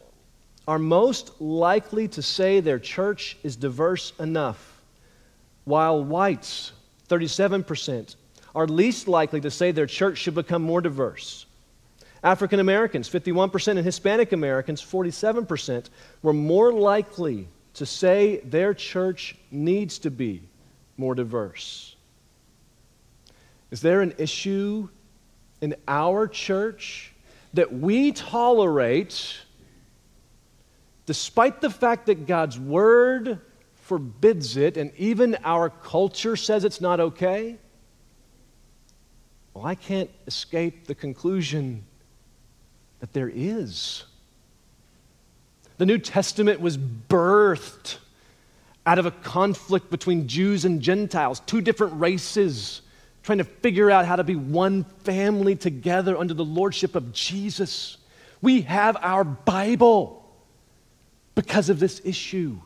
are 0.66 0.78
most 0.78 1.40
likely 1.40 2.06
to 2.08 2.20
say 2.20 2.60
their 2.60 2.78
church 2.78 3.38
is 3.42 3.56
diverse 3.56 4.12
enough, 4.18 4.82
while 5.64 6.04
whites, 6.04 6.72
37%, 7.08 8.16
are 8.54 8.66
least 8.66 9.08
likely 9.08 9.40
to 9.40 9.50
say 9.50 9.70
their 9.70 9.86
church 9.86 10.18
should 10.18 10.34
become 10.34 10.62
more 10.62 10.82
diverse. 10.82 11.46
African 12.22 12.60
Americans, 12.60 13.08
51%, 13.08 13.68
and 13.68 13.84
Hispanic 13.84 14.32
Americans, 14.32 14.82
47%, 14.82 15.86
were 16.22 16.32
more 16.32 16.72
likely 16.72 17.48
to 17.74 17.86
say 17.86 18.40
their 18.44 18.74
church 18.74 19.36
needs 19.50 19.98
to 20.00 20.10
be 20.10 20.42
more 20.96 21.14
diverse. 21.14 21.94
Is 23.70 23.80
there 23.80 24.00
an 24.00 24.14
issue 24.18 24.88
in 25.60 25.76
our 25.86 26.26
church 26.26 27.12
that 27.54 27.72
we 27.72 28.12
tolerate 28.12 29.36
despite 31.06 31.60
the 31.60 31.70
fact 31.70 32.06
that 32.06 32.26
God's 32.26 32.58
word 32.58 33.40
forbids 33.74 34.56
it 34.56 34.76
and 34.76 34.92
even 34.96 35.36
our 35.44 35.70
culture 35.70 36.36
says 36.36 36.64
it's 36.64 36.80
not 36.80 37.00
okay? 37.00 37.58
Well, 39.54 39.64
I 39.64 39.74
can't 39.74 40.10
escape 40.26 40.86
the 40.86 40.94
conclusion 40.94 41.84
that 43.00 43.12
there 43.12 43.30
is. 43.32 44.04
The 45.78 45.86
New 45.86 45.98
Testament 45.98 46.60
was 46.60 46.76
birthed 46.76 47.98
out 48.84 48.98
of 48.98 49.06
a 49.06 49.10
conflict 49.10 49.90
between 49.90 50.26
Jews 50.26 50.64
and 50.64 50.80
Gentiles, 50.80 51.40
two 51.40 51.60
different 51.60 52.00
races 52.00 52.82
trying 53.22 53.38
to 53.38 53.44
figure 53.44 53.90
out 53.90 54.06
how 54.06 54.16
to 54.16 54.24
be 54.24 54.36
one 54.36 54.84
family 55.04 55.54
together 55.54 56.16
under 56.16 56.34
the 56.34 56.44
lordship 56.44 56.94
of 56.94 57.12
Jesus. 57.12 57.98
We 58.40 58.62
have 58.62 58.96
our 59.02 59.24
Bible 59.24 60.24
because 61.34 61.68
of 61.68 61.78
this 61.78 62.00
issue. 62.04 62.58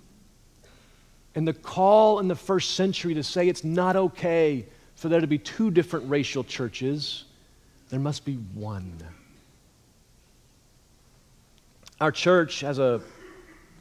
And 1.34 1.48
the 1.48 1.52
call 1.52 2.20
in 2.20 2.28
the 2.28 2.36
first 2.36 2.74
century 2.74 3.14
to 3.14 3.22
say 3.22 3.48
it's 3.48 3.64
not 3.64 3.96
okay 3.96 4.66
for 4.94 5.08
there 5.08 5.20
to 5.20 5.26
be 5.26 5.38
two 5.38 5.70
different 5.72 6.08
racial 6.08 6.44
churches, 6.44 7.24
there 7.90 7.98
must 7.98 8.24
be 8.24 8.34
one. 8.54 9.02
Our 12.02 12.10
church 12.10 12.62
has 12.62 12.80
a 12.80 13.00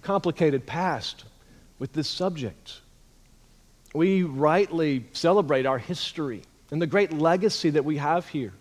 complicated 0.04 0.68
past 0.68 1.26
with 1.80 1.92
this 1.92 2.08
subject. 2.08 2.82
We 3.96 4.22
rightly 4.22 5.06
celebrate 5.12 5.66
our 5.66 5.80
history 5.80 6.44
and 6.70 6.80
the 6.80 6.86
great 6.86 7.12
legacy 7.12 7.72
that 7.72 7.84
we 7.84 7.98
have 7.98 8.28
here. 8.28 8.54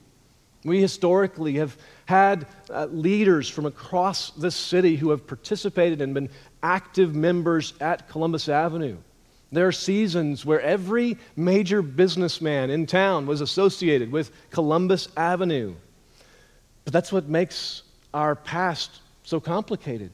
We 0.64 0.80
historically 0.80 1.56
have 1.56 1.76
had 2.06 2.46
uh, 2.70 2.86
leaders 2.86 3.50
from 3.50 3.66
across 3.66 4.30
this 4.30 4.56
city 4.56 4.96
who 4.96 5.10
have 5.10 5.26
participated 5.26 6.00
and 6.00 6.14
been 6.14 6.30
active 6.62 7.14
members 7.14 7.74
at 7.82 8.08
Columbus 8.08 8.48
Avenue. 8.48 8.96
There 9.52 9.66
are 9.66 9.72
seasons 9.72 10.46
where 10.46 10.62
every 10.62 11.18
major 11.36 11.82
businessman 11.82 12.70
in 12.70 12.86
town 12.86 13.26
was 13.26 13.42
associated 13.42 14.10
with 14.10 14.32
Columbus 14.48 15.08
Avenue. 15.18 15.74
But 16.84 16.94
that's 16.94 17.12
what 17.12 17.28
makes 17.28 17.82
our 18.14 18.34
past 18.34 18.99
so 19.22 19.40
complicated. 19.40 20.10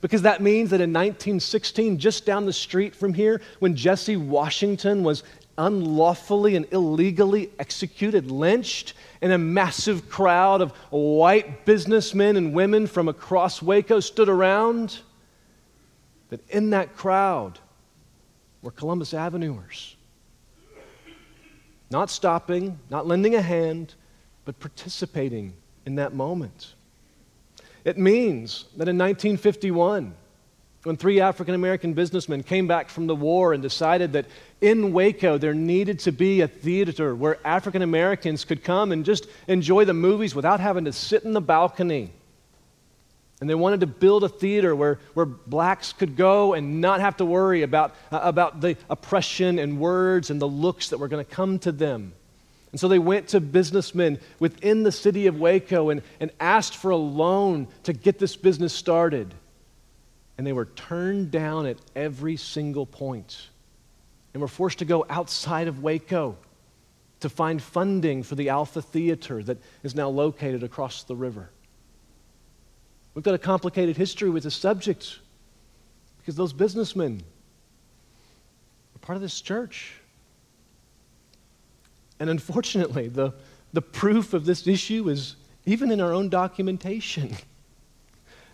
Because 0.00 0.22
that 0.22 0.42
means 0.42 0.70
that 0.70 0.80
in 0.80 0.90
1916, 0.92 1.98
just 1.98 2.26
down 2.26 2.44
the 2.44 2.52
street 2.52 2.94
from 2.94 3.14
here, 3.14 3.40
when 3.60 3.74
Jesse 3.74 4.16
Washington 4.16 5.02
was 5.02 5.22
unlawfully 5.58 6.56
and 6.56 6.66
illegally 6.70 7.50
executed, 7.58 8.30
lynched, 8.30 8.92
and 9.22 9.32
a 9.32 9.38
massive 9.38 10.08
crowd 10.08 10.60
of 10.60 10.72
white 10.90 11.64
businessmen 11.64 12.36
and 12.36 12.52
women 12.52 12.86
from 12.86 13.08
across 13.08 13.62
Waco 13.62 14.00
stood 14.00 14.28
around. 14.28 15.00
That 16.28 16.46
in 16.50 16.70
that 16.70 16.96
crowd 16.96 17.58
were 18.62 18.72
Columbus 18.72 19.14
Avenuers. 19.14 19.96
Not 21.90 22.10
stopping, 22.10 22.78
not 22.90 23.06
lending 23.06 23.36
a 23.36 23.40
hand, 23.40 23.94
but 24.44 24.58
participating 24.58 25.54
in 25.86 25.94
that 25.94 26.14
moment. 26.14 26.74
It 27.86 27.96
means 27.96 28.64
that 28.76 28.88
in 28.88 28.98
1951, 28.98 30.12
when 30.82 30.96
three 30.96 31.20
African 31.20 31.54
American 31.54 31.94
businessmen 31.94 32.42
came 32.42 32.66
back 32.66 32.88
from 32.88 33.06
the 33.06 33.14
war 33.14 33.52
and 33.52 33.62
decided 33.62 34.12
that 34.14 34.26
in 34.60 34.92
Waco 34.92 35.38
there 35.38 35.54
needed 35.54 36.00
to 36.00 36.10
be 36.10 36.40
a 36.40 36.48
theater 36.48 37.14
where 37.14 37.38
African 37.46 37.82
Americans 37.82 38.44
could 38.44 38.64
come 38.64 38.90
and 38.90 39.04
just 39.04 39.28
enjoy 39.46 39.84
the 39.84 39.94
movies 39.94 40.34
without 40.34 40.58
having 40.58 40.84
to 40.86 40.92
sit 40.92 41.22
in 41.22 41.32
the 41.32 41.40
balcony. 41.40 42.10
And 43.40 43.48
they 43.48 43.54
wanted 43.54 43.78
to 43.80 43.86
build 43.86 44.24
a 44.24 44.28
theater 44.28 44.74
where, 44.74 44.98
where 45.14 45.26
blacks 45.26 45.92
could 45.92 46.16
go 46.16 46.54
and 46.54 46.80
not 46.80 46.98
have 46.98 47.18
to 47.18 47.24
worry 47.24 47.62
about, 47.62 47.94
uh, 48.10 48.18
about 48.20 48.60
the 48.60 48.76
oppression 48.90 49.60
and 49.60 49.78
words 49.78 50.30
and 50.30 50.42
the 50.42 50.48
looks 50.48 50.88
that 50.88 50.98
were 50.98 51.06
going 51.06 51.24
to 51.24 51.30
come 51.30 51.60
to 51.60 51.70
them. 51.70 52.14
And 52.72 52.80
so 52.80 52.88
they 52.88 52.98
went 52.98 53.28
to 53.28 53.40
businessmen 53.40 54.18
within 54.38 54.82
the 54.82 54.92
city 54.92 55.26
of 55.28 55.38
Waco 55.38 55.90
and, 55.90 56.02
and 56.20 56.30
asked 56.40 56.76
for 56.76 56.90
a 56.90 56.96
loan 56.96 57.68
to 57.84 57.92
get 57.92 58.18
this 58.18 58.36
business 58.36 58.72
started 58.72 59.34
and 60.38 60.46
they 60.46 60.52
were 60.52 60.66
turned 60.66 61.30
down 61.30 61.66
at 61.66 61.78
every 61.94 62.36
single 62.36 62.86
point 62.86 63.48
and 64.34 64.40
were 64.40 64.48
forced 64.48 64.78
to 64.78 64.84
go 64.84 65.06
outside 65.08 65.68
of 65.68 65.82
Waco 65.82 66.36
to 67.20 67.28
find 67.28 67.62
funding 67.62 68.22
for 68.22 68.34
the 68.34 68.50
Alpha 68.50 68.82
Theater 68.82 69.42
that 69.42 69.58
is 69.82 69.94
now 69.94 70.08
located 70.08 70.62
across 70.62 71.04
the 71.04 71.16
river. 71.16 71.50
We've 73.14 73.24
got 73.24 73.34
a 73.34 73.38
complicated 73.38 73.96
history 73.96 74.28
with 74.28 74.42
the 74.42 74.50
subject 74.50 75.20
because 76.18 76.36
those 76.36 76.52
businessmen 76.52 77.22
are 78.94 78.98
part 78.98 79.16
of 79.16 79.22
this 79.22 79.40
church. 79.40 79.94
And 82.18 82.30
unfortunately, 82.30 83.08
the, 83.08 83.32
the 83.72 83.82
proof 83.82 84.34
of 84.34 84.44
this 84.46 84.66
issue 84.66 85.08
is 85.08 85.36
even 85.66 85.90
in 85.90 86.00
our 86.00 86.12
own 86.12 86.28
documentation. 86.28 87.36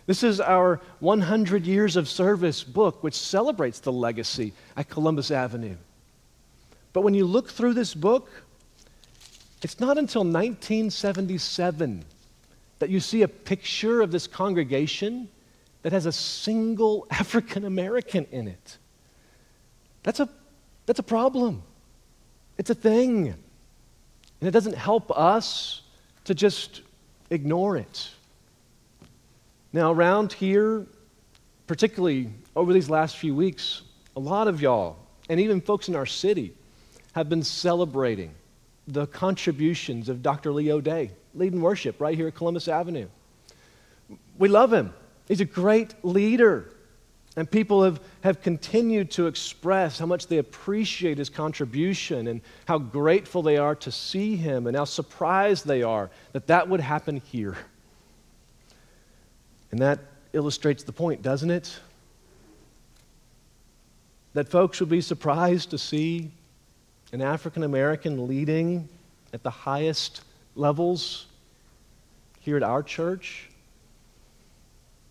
This 0.05 0.23
is 0.23 0.41
our 0.41 0.81
100 0.99 1.65
Years 1.65 1.95
of 1.95 2.09
Service 2.09 2.63
book, 2.63 3.03
which 3.03 3.15
celebrates 3.15 3.79
the 3.79 3.91
legacy 3.91 4.53
at 4.75 4.89
Columbus 4.89 5.31
Avenue. 5.31 5.77
But 6.91 7.01
when 7.01 7.13
you 7.13 7.25
look 7.25 7.49
through 7.49 7.73
this 7.73 7.93
book, 7.93 8.29
it's 9.61 9.79
not 9.79 9.97
until 9.97 10.23
1977 10.23 12.03
that 12.79 12.89
you 12.89 12.99
see 12.99 13.21
a 13.21 13.27
picture 13.27 14.01
of 14.01 14.11
this 14.11 14.27
congregation 14.27 15.29
that 15.83 15.93
has 15.93 16.05
a 16.05 16.11
single 16.11 17.07
African 17.11 17.63
American 17.63 18.25
in 18.31 18.47
it. 18.47 18.77
That's 20.03 20.19
a, 20.19 20.27
that's 20.85 20.99
a 20.99 21.03
problem. 21.03 21.63
It's 22.57 22.69
a 22.69 22.75
thing. 22.75 23.35
And 24.43 24.47
it 24.49 24.51
doesn't 24.51 24.75
help 24.75 25.09
us 25.17 25.83
to 26.25 26.35
just 26.35 26.81
ignore 27.29 27.77
it. 27.77 28.09
Now, 29.71 29.93
around 29.93 30.33
here, 30.33 30.85
particularly 31.65 32.29
over 32.53 32.73
these 32.73 32.89
last 32.89 33.15
few 33.15 33.33
weeks, 33.33 33.83
a 34.17 34.19
lot 34.19 34.49
of 34.49 34.61
y'all, 34.61 34.97
and 35.29 35.39
even 35.39 35.61
folks 35.61 35.87
in 35.87 35.95
our 35.95 36.05
city, 36.05 36.53
have 37.13 37.29
been 37.29 37.41
celebrating 37.41 38.33
the 38.89 39.07
contributions 39.07 40.09
of 40.09 40.21
Dr. 40.21 40.51
Leo 40.51 40.81
Day, 40.81 41.11
leading 41.33 41.61
worship 41.61 42.01
right 42.01 42.17
here 42.17 42.27
at 42.27 42.35
Columbus 42.35 42.67
Avenue. 42.67 43.07
We 44.37 44.49
love 44.49 44.73
him. 44.73 44.93
He's 45.25 45.39
a 45.39 45.45
great 45.45 45.95
leader. 46.03 46.69
And 47.35 47.49
people 47.49 47.83
have, 47.83 47.99
have 48.21 48.41
continued 48.41 49.09
to 49.11 49.25
express 49.25 49.97
how 49.97 50.05
much 50.05 50.27
they 50.27 50.37
appreciate 50.37 51.17
his 51.17 51.29
contribution 51.29 52.27
and 52.27 52.41
how 52.65 52.77
grateful 52.77 53.41
they 53.41 53.57
are 53.57 53.75
to 53.75 53.91
see 53.91 54.35
him 54.35 54.67
and 54.67 54.77
how 54.77 54.85
surprised 54.85 55.65
they 55.65 55.81
are 55.81 56.11
that 56.33 56.47
that 56.47 56.69
would 56.69 56.79
happen 56.79 57.17
here. 57.31 57.57
And 59.71 59.81
that 59.81 59.99
illustrates 60.33 60.83
the 60.83 60.91
point, 60.91 61.23
doesn't 61.23 61.49
it? 61.49 61.79
That 64.33 64.47
folks 64.47 64.79
would 64.79 64.89
be 64.89 65.01
surprised 65.01 65.71
to 65.71 65.79
see 65.79 66.29
an 67.11 67.21
African 67.21 67.63
American 67.63 68.27
leading 68.27 68.87
at 69.33 69.41
the 69.41 69.49
highest 69.49 70.21
levels 70.55 71.25
here 72.39 72.57
at 72.57 72.63
our 72.63 72.83
church. 72.83 73.49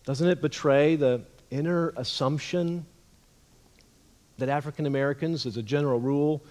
Doesn't 0.05 0.27
it 0.27 0.41
betray 0.41 0.95
the 0.95 1.21
inner 1.53 1.93
assumption 1.97 2.85
that 4.39 4.49
African 4.49 4.87
Americans, 4.87 5.45
as 5.45 5.55
a 5.57 5.61
general 5.61 5.99
rule, 5.99 6.43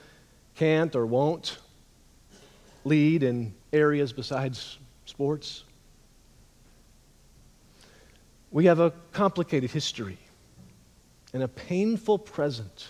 can't 0.55 0.95
or 0.95 1.05
won't 1.05 1.59
lead 2.85 3.23
in 3.23 3.53
areas 3.73 4.13
besides 4.13 4.79
sports. 5.05 5.65
We 8.53 8.67
have 8.67 8.79
a 8.79 8.93
complicated 9.13 9.71
history 9.71 10.19
and 11.35 11.43
a 11.43 11.49
painful 11.49 12.19
present. 12.19 12.87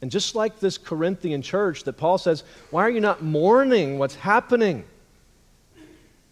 And 0.00 0.10
just 0.10 0.34
like 0.34 0.60
this 0.60 0.78
Corinthian 0.78 1.42
church 1.42 1.84
that 1.84 1.94
Paul 1.94 2.16
says, 2.16 2.44
why 2.70 2.82
are 2.82 2.90
you 2.90 3.00
not 3.00 3.22
mourning 3.22 3.98
what's 3.98 4.14
happening? 4.14 4.84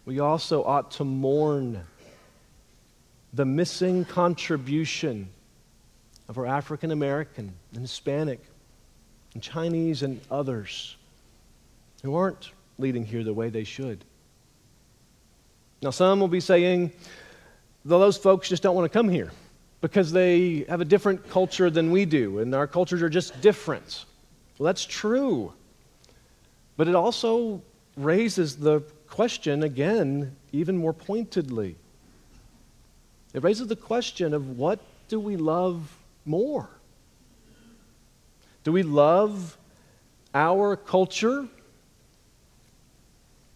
We 0.05 0.19
also 0.19 0.63
ought 0.63 0.91
to 0.91 1.03
mourn 1.03 1.83
the 3.35 3.45
missing 3.45 4.05
contribution 4.05 5.27
of 6.29 6.37
our 6.37 6.45
African 6.45 6.91
American 6.91 7.53
and 7.73 7.81
Hispanic 7.81 8.39
and 9.33 9.43
Chinese 9.43 10.03
and 10.03 10.21
others 10.31 10.95
who 12.01 12.15
aren't 12.15 12.51
leading 12.77 13.05
here 13.05 13.23
the 13.23 13.33
way 13.33 13.49
they 13.49 13.65
should. 13.65 14.05
Now, 15.81 15.89
some 15.89 16.21
will 16.21 16.29
be 16.29 16.39
saying, 16.39 16.93
though, 17.83 17.99
those 17.99 18.17
folks 18.17 18.47
just 18.47 18.63
don't 18.63 18.75
want 18.75 18.91
to 18.91 18.97
come 18.97 19.09
here 19.09 19.31
because 19.81 20.11
they 20.13 20.65
have 20.69 20.79
a 20.79 20.85
different 20.85 21.29
culture 21.29 21.69
than 21.69 21.91
we 21.91 22.05
do, 22.05 22.39
and 22.39 22.55
our 22.55 22.67
cultures 22.67 23.01
are 23.01 23.09
just 23.09 23.39
different. 23.41 24.05
Well, 24.57 24.65
that's 24.65 24.85
true. 24.85 25.51
But 26.77 26.87
it 26.87 26.95
also 26.95 27.61
raises 27.97 28.55
the 28.55 28.81
question 29.09 29.63
again, 29.63 30.35
even 30.53 30.77
more 30.77 30.93
pointedly. 30.93 31.75
It 33.35 33.43
raises 33.43 33.67
the 33.67 33.75
question 33.75 34.33
of 34.33 34.57
what 34.57 34.79
do 35.09 35.19
we 35.19 35.35
love 35.35 35.93
more? 36.23 36.69
Do 38.63 38.71
we 38.71 38.81
love 38.81 39.57
our 40.33 40.77
culture? 40.77 41.45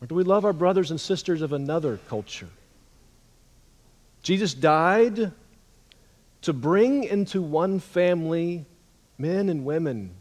Or 0.02 0.08
do 0.08 0.16
we 0.16 0.24
love 0.26 0.44
our 0.44 0.52
brothers 0.52 0.92
and 0.92 1.00
sisters 1.00 1.42
of 1.42 1.54
another 1.54 1.98
culture? 2.10 2.50
Jesus 4.22 4.54
died 4.54 5.32
to 6.42 6.52
bring 6.52 7.06
into 7.06 7.42
one 7.42 7.80
family 7.80 8.66
men 9.18 9.48
and 9.48 9.64
women 9.64 10.12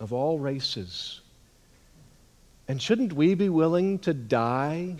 of 0.00 0.12
all 0.12 0.38
races. 0.38 1.22
And 2.68 2.80
shouldn't 2.80 3.14
we 3.14 3.32
be 3.32 3.48
willing 3.48 4.00
to 4.00 4.12
die 4.12 4.96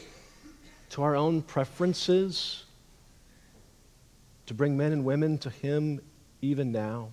to 0.91 1.03
our 1.03 1.15
own 1.15 1.43
preferences 1.43 2.65
to 4.49 4.55
bring 4.55 4.77
men 4.77 4.93
and 4.93 5.05
women 5.05 5.39
to 5.39 5.51
Him 5.51 6.01
even 6.43 6.73
now? 6.73 7.11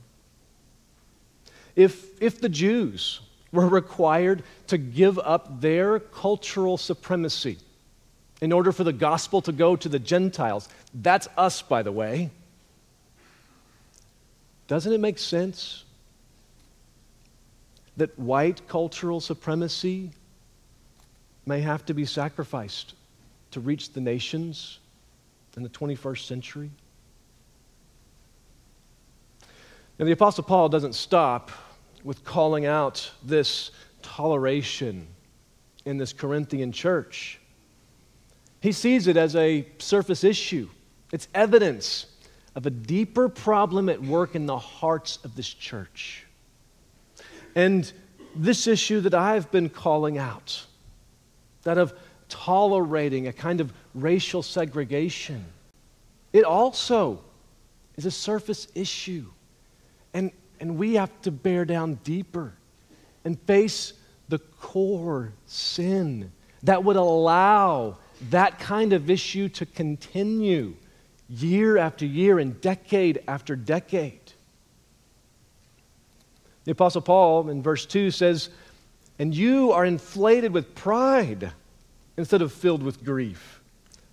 If, 1.75 2.21
if 2.21 2.39
the 2.39 2.49
Jews 2.49 3.19
were 3.51 3.67
required 3.67 4.43
to 4.67 4.77
give 4.77 5.19
up 5.19 5.61
their 5.61 5.99
cultural 5.99 6.77
supremacy 6.77 7.57
in 8.41 8.51
order 8.51 8.71
for 8.71 8.83
the 8.83 8.93
gospel 8.93 9.41
to 9.41 9.51
go 9.51 9.75
to 9.75 9.89
the 9.89 9.99
Gentiles, 9.99 10.69
that's 10.93 11.27
us, 11.37 11.61
by 11.61 11.83
the 11.83 11.91
way. 11.91 12.31
Doesn't 14.67 14.91
it 14.91 14.99
make 14.99 15.19
sense 15.19 15.83
that 17.97 18.17
white 18.17 18.67
cultural 18.67 19.21
supremacy 19.21 20.11
may 21.45 21.61
have 21.61 21.85
to 21.85 21.93
be 21.93 22.05
sacrificed 22.05 22.93
to 23.51 23.59
reach 23.59 23.93
the 23.93 24.01
nations 24.01 24.79
in 25.55 25.63
the 25.63 25.69
21st 25.69 26.25
century? 26.25 26.71
Now, 29.97 30.05
the 30.05 30.11
Apostle 30.11 30.43
Paul 30.43 30.67
doesn't 30.67 30.93
stop 30.93 31.51
with 32.03 32.25
calling 32.25 32.65
out 32.65 33.09
this 33.23 33.71
toleration 34.01 35.07
in 35.85 35.97
this 35.97 36.11
Corinthian 36.11 36.73
church. 36.73 37.39
He 38.59 38.73
sees 38.73 39.07
it 39.07 39.15
as 39.15 39.35
a 39.35 39.65
surface 39.77 40.23
issue, 40.23 40.67
it's 41.13 41.27
evidence 41.33 42.07
of 42.55 42.65
a 42.65 42.69
deeper 42.69 43.29
problem 43.29 43.89
at 43.89 44.01
work 44.01 44.35
in 44.35 44.45
the 44.45 44.57
hearts 44.57 45.19
of 45.23 45.35
this 45.35 45.47
church. 45.47 46.25
And 47.53 47.91
this 48.35 48.67
issue 48.67 49.01
that 49.01 49.13
I've 49.13 49.49
been 49.51 49.69
calling 49.69 50.17
out, 50.17 50.65
that 51.63 51.77
of 51.77 51.93
tolerating 52.27 53.27
a 53.27 53.33
kind 53.33 53.61
of 53.61 53.71
racial 53.93 54.41
segregation, 54.41 55.45
it 56.33 56.43
also 56.43 57.21
is 57.95 58.05
a 58.05 58.11
surface 58.11 58.67
issue. 58.75 59.25
And, 60.15 60.31
and 60.61 60.77
we 60.77 60.93
have 60.95 61.11
to 61.23 61.31
bear 61.31 61.65
down 61.65 61.95
deeper 62.05 62.53
and 63.25 63.37
face 63.41 63.91
the 64.29 64.39
core 64.39 65.33
sin 65.45 66.31
that 66.63 66.83
would 66.85 66.95
allow 66.95 67.97
that 68.29 68.57
kind 68.57 68.93
of 68.93 69.09
issue 69.09 69.49
to 69.49 69.65
continue 69.65 70.73
year 71.29 71.77
after 71.77 72.05
year 72.05 72.39
and 72.39 72.59
decade 72.61 73.23
after 73.27 73.57
decade. 73.57 74.31
The 76.63 76.71
Apostle 76.71 77.01
Paul 77.01 77.49
in 77.49 77.61
verse 77.61 77.85
2 77.85 78.09
says, 78.09 78.49
And 79.19 79.35
you 79.35 79.73
are 79.73 79.83
inflated 79.83 80.53
with 80.53 80.75
pride 80.75 81.51
instead 82.15 82.41
of 82.41 82.53
filled 82.53 82.81
with 82.81 83.03
grief, 83.03 83.61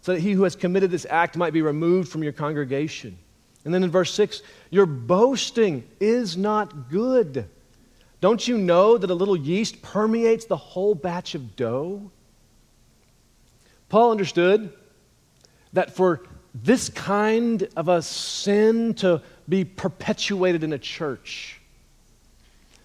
so 0.01 0.15
that 0.15 0.21
he 0.21 0.33
who 0.33 0.43
has 0.43 0.57
committed 0.57 0.91
this 0.91 1.07
act 1.09 1.37
might 1.37 1.53
be 1.53 1.63
removed 1.63 2.11
from 2.11 2.25
your 2.25 2.33
congregation. 2.33 3.17
And 3.65 3.73
then 3.73 3.85
in 3.85 3.91
verse 3.91 4.13
6, 4.15 4.43
your 4.71 4.87
boasting 4.87 5.85
is 6.01 6.37
not 6.37 6.91
good. 6.91 7.49
Don't 8.21 8.47
you 8.47 8.59
know 8.59 8.99
that 8.99 9.11
a 9.11 9.15
little 9.15 9.37
yeast 9.37 9.83
permeates 9.83 10.45
the 10.45 10.57
whole 10.57 10.95
batch 10.95 11.35
of 11.35 11.57
dough? 11.57 12.11
Paul 13.89 14.11
understood 14.11 14.73
that 15.73 15.95
for 15.95 16.23
this 16.55 16.89
kind 16.89 17.69
of 17.77 17.89
a 17.89 18.03
sin 18.03 18.95
to 18.95 19.23
be 19.49 19.65
perpetuated 19.65 20.63
in 20.65 20.73
a 20.73 20.79
church. 20.79 21.61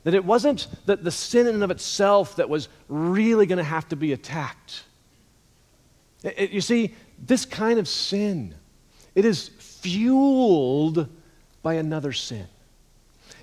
That 0.04 0.14
it 0.14 0.24
wasn't 0.24 0.68
that 0.86 1.04
the 1.04 1.12
sin 1.12 1.48
in 1.48 1.56
and 1.56 1.64
of 1.64 1.72
itself 1.72 2.38
that 2.38 2.50
was 2.50 2.70
really 2.88 3.46
going 3.46 3.58
to 3.58 3.64
have 3.64 3.88
to 3.90 3.96
be 3.96 4.14
attacked. 4.14 4.84
It, 6.24 6.36
it, 6.38 6.52
you 6.52 6.62
see, 6.62 6.96
this 7.20 7.46
kind 7.46 7.78
of 7.78 7.88
sin, 7.88 8.56
it 9.18 9.26
is 9.26 9.48
fueled 9.58 11.10
by 11.64 11.74
another 11.74 12.14
sin. 12.14 12.46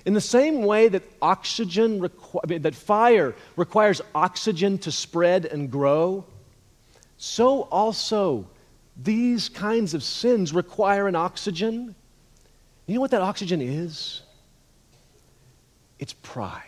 In 0.05 0.13
the 0.13 0.21
same 0.21 0.63
way 0.63 0.87
that 0.87 1.03
oxygen, 1.21 1.99
requ- 1.99 2.39
I 2.41 2.47
mean, 2.47 2.61
that 2.61 2.73
fire 2.73 3.35
requires 3.57 4.01
oxygen 4.15 4.77
to 4.79 4.91
spread 4.93 5.43
and 5.43 5.69
grow, 5.69 6.23
so 7.17 7.63
also 7.63 8.47
these 8.95 9.49
kinds 9.49 9.93
of 9.93 10.01
sins 10.01 10.53
require 10.53 11.09
an 11.09 11.15
oxygen. 11.15 11.93
You 12.87 12.95
know 12.95 13.01
what 13.01 13.11
that 13.11 13.21
oxygen 13.21 13.59
is? 13.61 14.21
It's 15.99 16.13
pride. 16.13 16.61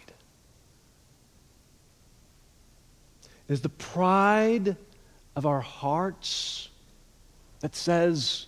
It 3.48 3.54
is 3.54 3.62
the 3.62 3.70
pride 3.70 4.76
of 5.34 5.46
our 5.46 5.62
hearts 5.62 6.68
that 7.62 7.74
says, 7.74 8.47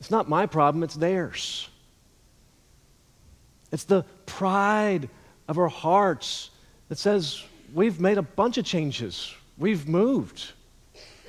it's 0.00 0.10
not 0.10 0.28
my 0.28 0.46
problem, 0.46 0.82
it's 0.82 0.94
theirs. 0.94 1.68
It's 3.70 3.84
the 3.84 4.04
pride 4.26 5.08
of 5.46 5.58
our 5.58 5.68
hearts 5.68 6.50
that 6.88 6.98
says, 6.98 7.44
we've 7.72 8.00
made 8.00 8.18
a 8.18 8.22
bunch 8.22 8.58
of 8.58 8.64
changes, 8.64 9.32
we've 9.58 9.86
moved. 9.86 10.52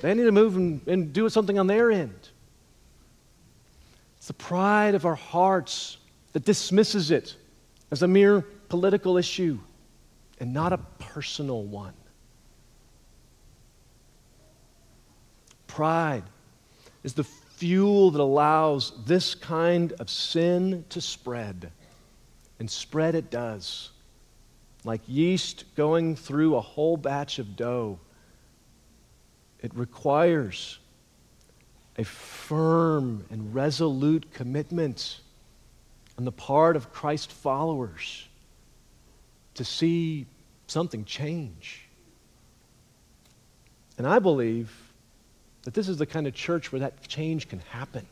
They 0.00 0.14
need 0.14 0.24
to 0.24 0.32
move 0.32 0.56
and, 0.56 0.80
and 0.88 1.12
do 1.12 1.28
something 1.28 1.58
on 1.58 1.68
their 1.68 1.92
end. 1.92 2.28
It's 4.16 4.26
the 4.26 4.32
pride 4.32 4.94
of 4.94 5.06
our 5.06 5.14
hearts 5.14 5.98
that 6.32 6.44
dismisses 6.44 7.10
it 7.10 7.36
as 7.90 8.02
a 8.02 8.08
mere 8.08 8.40
political 8.68 9.18
issue 9.18 9.58
and 10.40 10.52
not 10.52 10.72
a 10.72 10.78
personal 10.98 11.62
one. 11.62 11.94
Pride 15.68 16.24
is 17.04 17.14
the 17.14 17.24
fuel 17.62 18.10
that 18.10 18.20
allows 18.20 18.92
this 19.06 19.36
kind 19.36 19.92
of 20.00 20.10
sin 20.10 20.84
to 20.88 21.00
spread. 21.00 21.70
And 22.58 22.68
spread 22.68 23.14
it 23.14 23.30
does. 23.30 23.90
Like 24.82 25.00
yeast 25.06 25.64
going 25.76 26.16
through 26.16 26.56
a 26.56 26.60
whole 26.60 26.96
batch 26.96 27.38
of 27.38 27.54
dough 27.54 28.00
it 29.60 29.72
requires 29.76 30.80
a 31.96 32.02
firm 32.02 33.24
and 33.30 33.54
resolute 33.54 34.26
commitment 34.32 35.20
on 36.18 36.24
the 36.24 36.32
part 36.32 36.74
of 36.74 36.92
Christ 36.92 37.30
followers 37.30 38.26
to 39.54 39.64
see 39.64 40.26
something 40.66 41.04
change. 41.04 41.86
And 43.98 44.04
I 44.04 44.18
believe 44.18 44.91
that 45.64 45.74
this 45.74 45.88
is 45.88 45.96
the 45.98 46.06
kind 46.06 46.26
of 46.26 46.34
church 46.34 46.72
where 46.72 46.80
that 46.80 47.06
change 47.06 47.48
can 47.48 47.60
happen. 47.70 48.06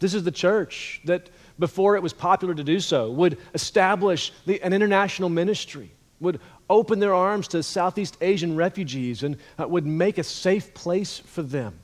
This 0.00 0.14
is 0.14 0.24
the 0.24 0.32
church 0.32 1.00
that, 1.04 1.30
before 1.58 1.96
it 1.96 2.02
was 2.02 2.12
popular 2.12 2.54
to 2.54 2.64
do 2.64 2.80
so, 2.80 3.10
would 3.10 3.38
establish 3.54 4.32
the, 4.46 4.60
an 4.62 4.72
international 4.72 5.28
ministry 5.28 5.90
would 6.20 6.40
open 6.70 6.98
their 6.98 7.14
arms 7.14 7.48
to 7.48 7.62
Southeast 7.62 8.16
Asian 8.20 8.56
refugees 8.56 9.22
and 9.22 9.36
uh, 9.58 9.66
would 9.68 9.86
make 9.86 10.18
a 10.18 10.24
safe 10.24 10.74
place 10.74 11.18
for 11.18 11.42
them. 11.42 11.78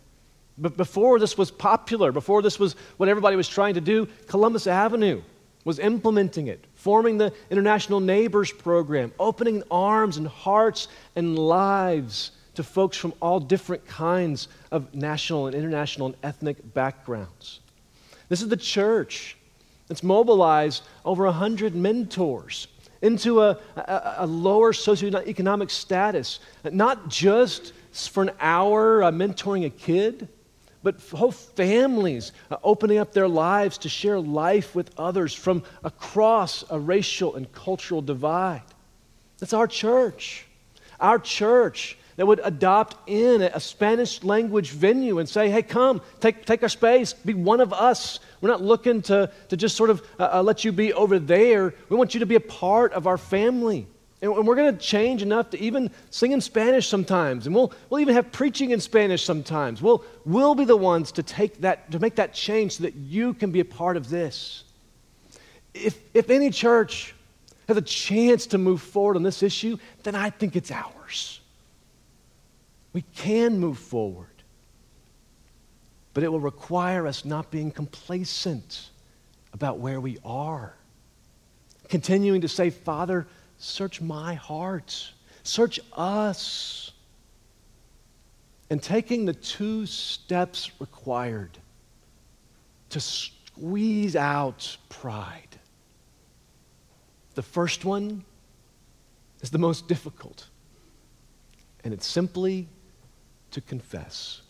But 0.59 0.77
before 0.77 1.19
this 1.19 1.39
was 1.39 1.51
popular, 1.51 2.13
before 2.13 2.43
this 2.43 2.59
was 2.59 2.75
what 2.97 3.09
everybody 3.09 3.37
was 3.37 3.49
trying 3.49 3.75
to 3.75 3.81
do, 3.81 4.09
Columbus 4.27 4.67
Avenue 4.67 5.23
was 5.65 5.79
implementing 5.79 6.49
it, 6.49 6.67
forming 6.75 7.19
the 7.19 7.33
International 7.51 8.01
Neighbors 8.01 8.51
Program, 8.51 9.13
opening 9.19 9.63
arms 9.71 10.17
and 10.17 10.27
hearts 10.27 10.89
and 11.17 11.39
lives 11.39 12.33
to 12.61 12.65
folks 12.65 12.97
from 12.97 13.15
all 13.23 13.41
different 13.41 13.87
kinds 13.87 14.49
of 14.71 14.95
national 14.95 15.47
and 15.47 15.57
international 15.57 16.09
and 16.09 16.17
ethnic 16.23 16.75
backgrounds. 16.75 17.61
This 18.29 18.43
is 18.43 18.49
the 18.49 18.57
church 18.57 19.37
that's 19.89 20.03
mobilized 20.03 20.83
over 21.05 21.25
100 21.25 21.75
mentors 21.75 22.69
into 23.01 23.41
a, 23.41 23.59
a, 23.77 24.15
a, 24.19 24.27
lower 24.27 24.73
socioeconomic 24.73 25.71
status, 25.71 26.41
not 26.71 27.09
just 27.09 27.73
for 27.95 28.25
an 28.25 28.31
hour 28.41 29.03
uh, 29.03 29.11
mentoring 29.11 29.65
a 29.65 29.71
kid, 29.71 30.29
but 30.83 31.01
whole 31.01 31.33
families 31.33 32.33
uh, 32.51 32.59
opening 32.63 32.99
up 32.99 33.13
their 33.13 33.29
lives 33.29 33.79
to 33.79 33.89
share 33.89 34.21
life 34.21 34.75
with 34.75 34.91
others 34.99 35.33
from 35.33 35.63
across 35.83 36.63
a 36.71 36.79
racial 36.79 37.37
and 37.37 37.51
cultural 37.53 38.03
divide. 38.03 38.63
That's 39.39 39.55
our 39.55 39.67
church. 39.67 40.47
Our 41.01 41.19
church 41.19 41.97
that 42.21 42.27
would 42.27 42.43
adopt 42.45 43.09
in 43.09 43.41
a 43.41 43.59
Spanish 43.59 44.23
language 44.23 44.73
venue 44.73 45.21
and 45.21 45.27
say, 45.27 45.49
hey, 45.49 45.63
come, 45.63 46.03
take, 46.21 46.45
take 46.45 46.63
our 46.63 46.69
space, 46.69 47.15
be 47.15 47.33
one 47.33 47.63
of 47.63 47.73
us. 47.73 48.21
We're 48.43 48.51
not 48.51 48.61
looking 48.61 49.01
to, 49.05 49.33
to 49.49 49.57
just 49.57 49.75
sort 49.75 49.89
of 49.89 50.07
uh, 50.19 50.29
uh 50.35 50.43
let 50.43 50.63
you 50.63 50.71
be 50.71 50.93
over 50.93 51.19
there. 51.19 51.73
We 51.89 51.97
want 51.97 52.13
you 52.13 52.21
to 52.21 52.27
be 52.27 52.35
a 52.35 52.41
part 52.41 52.93
of 52.93 53.07
our 53.07 53.17
family. 53.17 53.87
And 54.21 54.47
we're 54.47 54.55
going 54.55 54.77
to 54.77 54.79
change 54.79 55.23
enough 55.23 55.49
to 55.49 55.61
even 55.63 55.91
sing 56.11 56.33
in 56.33 56.43
Spanish 56.43 56.89
sometimes. 56.89 57.47
And 57.47 57.57
we'll, 57.57 57.73
we'll 57.89 58.01
even 58.01 58.15
have 58.15 58.31
preaching 58.33 58.73
in 58.73 58.81
Spanish 58.81 59.25
sometimes. 59.25 59.81
We'll, 59.81 60.05
we'll 60.27 60.55
be 60.55 60.67
the 60.67 60.77
ones 60.77 61.13
to, 61.13 61.23
take 61.23 61.63
that, 61.63 61.91
to 61.91 62.01
make 62.01 62.17
that 62.17 62.35
change 62.35 62.77
so 62.77 62.83
that 62.83 62.97
you 62.97 63.33
can 63.33 63.51
be 63.51 63.61
a 63.61 63.65
part 63.65 63.97
of 63.97 64.11
this. 64.11 64.65
If, 65.73 65.99
if 66.13 66.29
any 66.29 66.51
church 66.51 67.15
has 67.67 67.79
a 67.79 67.81
chance 67.81 68.45
to 68.49 68.59
move 68.59 68.83
forward 68.83 69.17
on 69.17 69.23
this 69.23 69.43
issue, 69.43 69.79
then 70.03 70.15
I 70.15 70.29
think 70.29 70.55
it's 70.55 70.71
ours. 70.71 71.40
We 72.93 73.03
can 73.15 73.59
move 73.59 73.79
forward. 73.79 74.27
But 76.13 76.25
it 76.25 76.33
will 76.33 76.41
require 76.41 77.07
us 77.07 77.25
not 77.25 77.51
being 77.51 77.71
complacent 77.71 78.91
about 79.53 79.79
where 79.79 80.01
we 80.01 80.19
are. 80.25 80.75
Continuing 81.89 82.41
to 82.41 82.49
say, 82.49 82.71
Father, 82.71 83.27
Search 83.61 84.01
my 84.01 84.35
heart. 84.35 85.13
Search 85.43 85.79
us. 85.93 86.93
And 88.71 88.83
taking 88.83 89.27
the 89.27 89.35
two 89.35 89.85
steps 89.85 90.71
required 90.81 91.59
to 92.89 93.01
squeeze 93.01 94.17
out 94.17 94.79
pride. 94.89 95.59
The 97.35 97.43
first 97.43 97.85
one 97.85 98.25
is 99.43 99.51
the 99.51 99.59
most 99.59 99.87
difficult, 99.87 100.47
and 101.85 101.93
it's 101.93 102.07
simply 102.07 102.67
to 103.53 103.61
confess. 103.61 104.43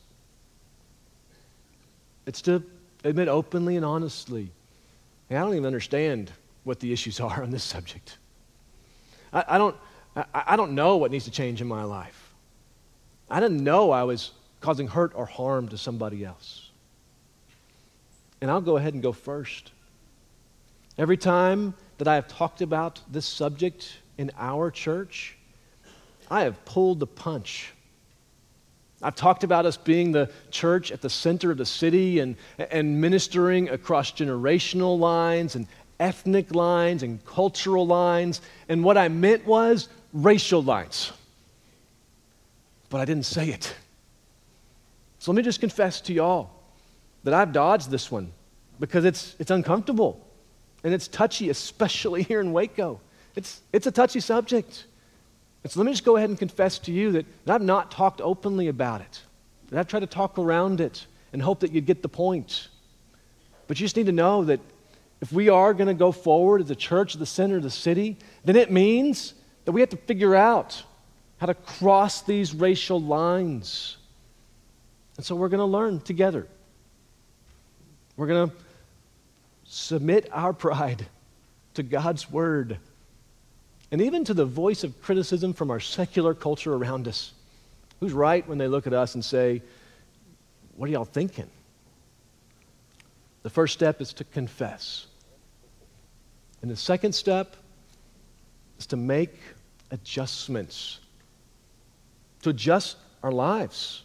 It's 2.27 2.43
to 2.43 2.63
admit 3.05 3.29
openly 3.29 3.77
and 3.77 3.85
honestly. 3.85 4.51
I 5.31 5.35
don't 5.35 5.53
even 5.53 5.67
understand 5.67 6.33
what 6.65 6.81
the 6.81 6.93
issues 6.93 7.21
are 7.21 7.43
on 7.43 7.51
this 7.51 7.65
subject. 7.65 8.19
I, 9.33 9.45
I 9.49 9.59
don't, 9.59 9.77
I, 10.17 10.25
I 10.35 10.57
don't 10.57 10.75
know 10.75 10.97
what 10.97 11.11
needs 11.11 11.25
to 11.25 11.31
change 11.31 11.61
in 11.61 11.69
my 11.69 11.85
life. 11.85 12.35
I 13.31 13.41
didn't 13.41 13.63
know 13.63 13.93
I 13.93 14.03
was 14.03 14.33
causing 14.61 14.89
hurt 14.89 15.13
or 15.15 15.25
harm 15.25 15.69
to 15.69 15.79
somebody 15.79 16.25
else. 16.25 16.71
And 18.41 18.51
I'll 18.51 18.61
go 18.61 18.77
ahead 18.77 18.95
and 18.95 19.03
go 19.03 19.13
first. 19.13 19.73
Every 20.99 21.17
time 21.17 21.75
that 21.99 22.09
I 22.09 22.15
have 22.17 22.29
talked 22.29 22.61
about 22.61 23.01
this 23.11 23.27
subject 23.27 23.99
in 24.19 24.31
our 24.37 24.71
church, 24.71 25.37
I 26.31 26.43
have 26.43 26.65
pulled 26.65 27.01
the 27.01 27.07
punch. 27.07 27.73
I've 29.03 29.17
talked 29.17 29.45
about 29.45 29.65
us 29.65 29.77
being 29.77 30.13
the 30.13 30.31
church 30.51 30.93
at 30.93 31.01
the 31.01 31.09
center 31.09 31.51
of 31.51 31.57
the 31.57 31.67
city 31.67 32.19
and, 32.19 32.37
and 32.59 33.01
ministering 33.01 33.71
across 33.71 34.13
generational 34.13 34.99
lines 34.99 35.57
and 35.57 35.67
ethnic 35.99 36.55
lines 36.55 37.03
and 37.03 37.25
cultural 37.25 37.87
lines. 37.87 38.43
And 38.69 38.85
what 38.85 38.99
I 38.99 39.09
meant 39.09 39.47
was 39.47 39.89
racial 40.13 40.63
lines. 40.63 41.13
But 42.91 43.01
I 43.01 43.05
didn't 43.05 43.27
say 43.27 43.49
it. 43.49 43.75
So 45.19 45.31
let 45.33 45.37
me 45.37 45.43
just 45.43 45.61
confess 45.61 46.01
to 46.03 46.13
y'all 46.13 46.51
that 47.25 47.33
I've 47.35 47.53
dodged 47.53 47.91
this 47.91 48.11
one 48.11 48.33
because 48.81 49.05
it's, 49.05 49.37
it's 49.39 49.51
uncomfortable 49.51 50.27
and 50.83 50.93
it's 50.93 51.09
touchy, 51.09 51.51
especially 51.51 52.23
here 52.23 52.41
in 52.41 52.53
Waco. 52.53 53.01
It's, 53.37 53.61
it's 53.73 53.87
a 53.87 53.91
touchy 53.91 54.21
subject. 54.21 54.87
And 55.63 55.71
so 55.71 55.81
let 55.81 55.87
me 55.87 55.93
just 55.93 56.05
go 56.05 56.17
ahead 56.17 56.31
and 56.31 56.39
confess 56.39 56.79
to 56.81 56.93
you 56.93 57.13
that, 57.13 57.27
that 57.45 57.55
I've 57.55 57.63
not 57.63 57.91
talked 57.91 58.21
openly 58.21 58.69
about 58.69 59.01
it, 59.01 59.23
that 59.69 59.79
I've 59.79 59.89
tried 59.89 60.01
to 60.01 60.07
talk 60.07 60.39
around 60.39 60.81
it 60.81 61.07
and 61.33 61.43
hope 61.43 61.61
that 61.61 61.73
you'd 61.73 61.87
get 61.87 62.03
the 62.03 62.09
point. 62.09 62.69
But 63.67 63.79
you 63.79 63.85
just 63.85 63.97
need 63.97 64.07
to 64.07 64.13
know 64.13 64.45
that 64.45 64.61
if 65.21 65.33
we 65.33 65.49
are 65.49 65.75
going 65.75 65.89
to 65.89 65.95
go 65.95 66.13
forward 66.13 66.63
as 66.63 66.71
a 66.71 66.75
church 66.75 67.15
the 67.15 67.27
center 67.27 67.59
of 67.59 67.63
the 67.63 67.71
city, 67.71 68.17
then 68.45 68.57
it 68.57 68.71
means 68.71 69.35
that 69.65 69.73
we 69.73 69.81
have 69.81 69.91
to 69.91 69.97
figure 69.97 70.35
out 70.35 70.83
how 71.39 71.47
to 71.47 71.55
cross 71.55 72.23
these 72.23 72.55
racial 72.55 73.01
lines. 73.01 73.99
And 75.17 75.25
so 75.25 75.35
we're 75.35 75.49
going 75.49 75.61
to 75.61 75.67
learn 75.67 76.01
together. 76.01 76.47
We're 78.17 78.27
going 78.27 78.51
to 78.51 78.57
submit 79.65 80.29
our 80.33 80.53
pride 80.55 81.07
to 81.75 81.83
God's 81.83 82.31
word 82.31 82.79
and 83.91 84.01
even 84.01 84.25
to 84.25 84.35
the 84.35 84.45
voice 84.45 84.85
of 84.85 85.01
criticism 85.03 85.53
from 85.53 85.71
our 85.71 85.81
secular 85.81 86.35
culture 86.35 86.75
around 86.75 87.09
us. 87.09 87.33
Who's 87.99 88.13
right 88.13 88.47
when 88.49 88.59
they 88.59 88.69
look 88.69 88.87
at 88.87 88.93
us 88.93 89.15
and 89.15 89.25
say, 89.25 89.63
What 90.77 90.89
are 90.89 90.93
y'all 90.93 91.05
thinking? 91.05 91.51
The 93.43 93.51
first 93.51 93.75
step 93.75 94.01
is 94.01 94.13
to 94.15 94.25
confess. 94.25 95.07
And 96.63 96.71
the 96.71 96.77
second 96.77 97.15
step 97.15 97.57
is 98.79 98.87
to 98.87 98.97
make 98.97 99.35
adjustments, 99.91 101.01
to 102.43 102.51
adjust 102.51 102.97
our 103.23 103.33
lives. 103.33 104.03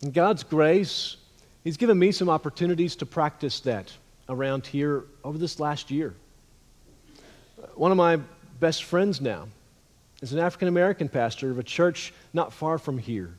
In 0.00 0.10
God's 0.10 0.42
grace, 0.42 1.16
He's 1.64 1.76
given 1.76 1.96
me 1.98 2.10
some 2.10 2.28
opportunities 2.28 2.96
to 2.96 3.06
practice 3.06 3.60
that 3.60 3.92
around 4.28 4.66
here 4.66 5.04
over 5.22 5.38
this 5.38 5.60
last 5.60 5.90
year. 5.92 6.14
One 7.74 7.90
of 7.90 7.96
my 7.96 8.18
best 8.60 8.84
friends 8.84 9.20
now 9.20 9.48
is 10.20 10.32
an 10.32 10.38
African 10.38 10.68
American 10.68 11.08
pastor 11.08 11.50
of 11.50 11.58
a 11.58 11.62
church 11.62 12.12
not 12.32 12.52
far 12.52 12.78
from 12.78 12.98
here. 12.98 13.34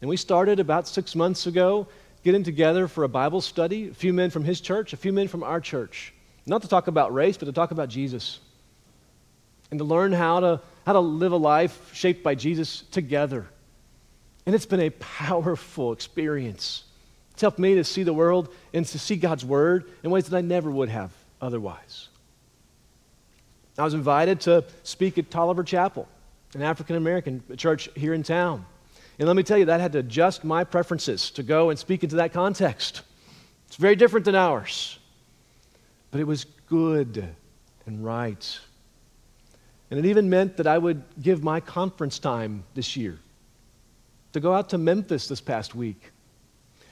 And 0.00 0.08
we 0.08 0.16
started 0.16 0.60
about 0.60 0.88
six 0.88 1.14
months 1.14 1.46
ago 1.46 1.86
getting 2.24 2.42
together 2.42 2.88
for 2.88 3.04
a 3.04 3.08
Bible 3.08 3.40
study, 3.40 3.88
a 3.88 3.94
few 3.94 4.12
men 4.12 4.30
from 4.30 4.44
his 4.44 4.60
church, 4.60 4.92
a 4.92 4.96
few 4.96 5.12
men 5.12 5.28
from 5.28 5.42
our 5.42 5.60
church. 5.60 6.12
Not 6.46 6.62
to 6.62 6.68
talk 6.68 6.88
about 6.88 7.14
race, 7.14 7.36
but 7.36 7.46
to 7.46 7.52
talk 7.52 7.70
about 7.70 7.88
Jesus. 7.88 8.40
And 9.70 9.78
to 9.78 9.84
learn 9.84 10.12
how 10.12 10.40
to, 10.40 10.60
how 10.86 10.94
to 10.94 11.00
live 11.00 11.32
a 11.32 11.36
life 11.36 11.94
shaped 11.94 12.22
by 12.22 12.34
Jesus 12.34 12.82
together. 12.90 13.46
And 14.46 14.54
it's 14.54 14.66
been 14.66 14.80
a 14.80 14.90
powerful 14.90 15.92
experience. 15.92 16.84
It's 17.32 17.42
helped 17.42 17.58
me 17.58 17.74
to 17.76 17.84
see 17.84 18.02
the 18.02 18.12
world 18.12 18.48
and 18.72 18.84
to 18.86 18.98
see 18.98 19.16
God's 19.16 19.44
word 19.44 19.84
in 20.02 20.10
ways 20.10 20.28
that 20.28 20.36
I 20.36 20.40
never 20.40 20.70
would 20.70 20.88
have 20.88 21.12
otherwise. 21.40 22.08
I 23.76 23.84
was 23.84 23.94
invited 23.94 24.40
to 24.42 24.64
speak 24.82 25.18
at 25.18 25.30
Toliver 25.30 25.66
Chapel, 25.66 26.08
an 26.54 26.62
African 26.62 26.96
American 26.96 27.42
church 27.56 27.88
here 27.96 28.14
in 28.14 28.22
town. 28.22 28.64
And 29.18 29.26
let 29.28 29.36
me 29.36 29.42
tell 29.42 29.58
you, 29.58 29.66
that 29.66 29.80
had 29.80 29.92
to 29.92 29.98
adjust 29.98 30.44
my 30.44 30.64
preferences 30.64 31.30
to 31.32 31.42
go 31.42 31.70
and 31.70 31.78
speak 31.78 32.02
into 32.02 32.16
that 32.16 32.32
context. 32.32 33.02
It's 33.66 33.76
very 33.76 33.96
different 33.96 34.24
than 34.24 34.34
ours 34.34 34.98
but 36.14 36.20
it 36.20 36.28
was 36.28 36.44
good 36.68 37.28
and 37.86 38.04
right. 38.04 38.60
And 39.90 39.98
it 39.98 40.06
even 40.06 40.30
meant 40.30 40.58
that 40.58 40.66
I 40.68 40.78
would 40.78 41.02
give 41.20 41.42
my 41.42 41.58
conference 41.58 42.20
time 42.20 42.62
this 42.74 42.96
year 42.96 43.18
to 44.32 44.38
go 44.38 44.54
out 44.54 44.68
to 44.68 44.78
Memphis 44.78 45.26
this 45.26 45.40
past 45.40 45.74
week 45.74 46.12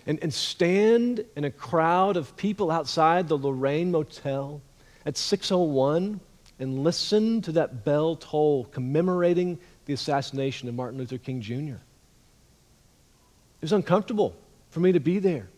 and, 0.06 0.18
and 0.24 0.34
stand 0.34 1.24
in 1.36 1.44
a 1.44 1.52
crowd 1.52 2.16
of 2.16 2.36
people 2.36 2.72
outside 2.72 3.28
the 3.28 3.38
Lorraine 3.38 3.92
Motel 3.92 4.60
at 5.06 5.16
601 5.16 6.18
and 6.62 6.84
listen 6.84 7.42
to 7.42 7.50
that 7.52 7.84
bell 7.84 8.14
toll 8.14 8.66
commemorating 8.66 9.58
the 9.86 9.92
assassination 9.92 10.68
of 10.68 10.76
Martin 10.76 10.96
Luther 10.96 11.18
King 11.18 11.40
Jr. 11.40 11.74
It 11.74 13.62
was 13.62 13.72
uncomfortable 13.72 14.36
for 14.70 14.78
me 14.78 14.92
to 14.92 15.00
be 15.00 15.18
there 15.18 15.48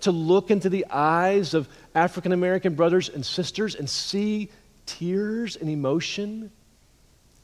to 0.00 0.10
look 0.10 0.50
into 0.50 0.70
the 0.70 0.86
eyes 0.90 1.52
of 1.52 1.68
African 1.94 2.32
American 2.32 2.74
brothers 2.74 3.10
and 3.10 3.24
sisters 3.26 3.74
and 3.74 3.90
see 3.90 4.48
tears 4.86 5.54
and 5.56 5.68
emotion 5.68 6.50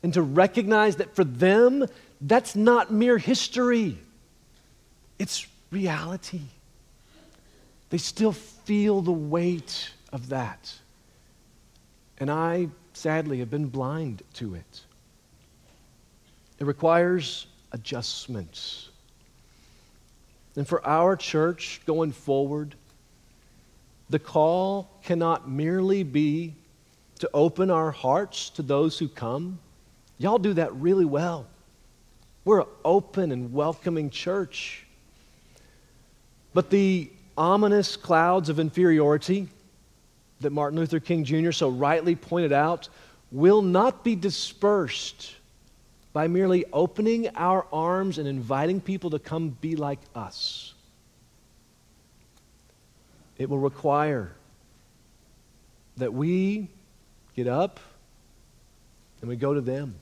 and 0.02 0.14
to 0.14 0.22
recognize 0.22 0.96
that 0.96 1.14
for 1.14 1.24
them, 1.24 1.86
that's 2.22 2.56
not 2.56 2.90
mere 2.90 3.18
history, 3.18 3.98
it's 5.18 5.46
reality. 5.70 6.40
They 7.90 7.98
still 7.98 8.32
feel 8.32 9.02
the 9.02 9.12
weight 9.12 9.90
of 10.10 10.30
that. 10.30 10.72
And 12.18 12.30
I, 12.30 12.68
sadly, 12.94 13.40
have 13.40 13.50
been 13.50 13.68
blind 13.68 14.22
to 14.34 14.54
it. 14.54 14.80
It 16.58 16.64
requires 16.64 17.46
adjustments. 17.72 18.88
And 20.56 20.66
for 20.66 20.86
our 20.86 21.16
church 21.16 21.80
going 21.84 22.12
forward, 22.12 22.74
the 24.08 24.18
call 24.18 24.88
cannot 25.02 25.48
merely 25.48 26.02
be 26.02 26.54
to 27.18 27.30
open 27.34 27.70
our 27.70 27.90
hearts 27.90 28.50
to 28.50 28.62
those 28.62 28.98
who 28.98 29.08
come. 29.08 29.58
Y'all 30.18 30.38
do 30.38 30.52
that 30.54 30.74
really 30.76 31.04
well. 31.04 31.46
We're 32.44 32.60
an 32.60 32.66
open 32.84 33.32
and 33.32 33.52
welcoming 33.52 34.10
church. 34.10 34.84
But 36.52 36.70
the 36.70 37.10
ominous 37.36 37.96
clouds 37.96 38.48
of 38.48 38.60
inferiority 38.60 39.48
that 40.40 40.50
Martin 40.50 40.78
Luther 40.78 41.00
King 41.00 41.24
Jr. 41.24 41.52
so 41.52 41.68
rightly 41.68 42.14
pointed 42.14 42.52
out 42.52 42.88
will 43.30 43.62
not 43.62 44.04
be 44.04 44.14
dispersed 44.14 45.34
by 46.12 46.28
merely 46.28 46.64
opening 46.72 47.28
our 47.34 47.66
arms 47.72 48.18
and 48.18 48.28
inviting 48.28 48.80
people 48.80 49.10
to 49.10 49.18
come 49.18 49.50
be 49.60 49.74
like 49.74 49.98
us. 50.14 50.74
It 53.36 53.50
will 53.50 53.58
require 53.58 54.32
that 55.96 56.14
we 56.14 56.68
get 57.34 57.48
up 57.48 57.80
and 59.20 59.28
we 59.28 59.36
go 59.36 59.54
to 59.54 59.60
them 59.60 59.96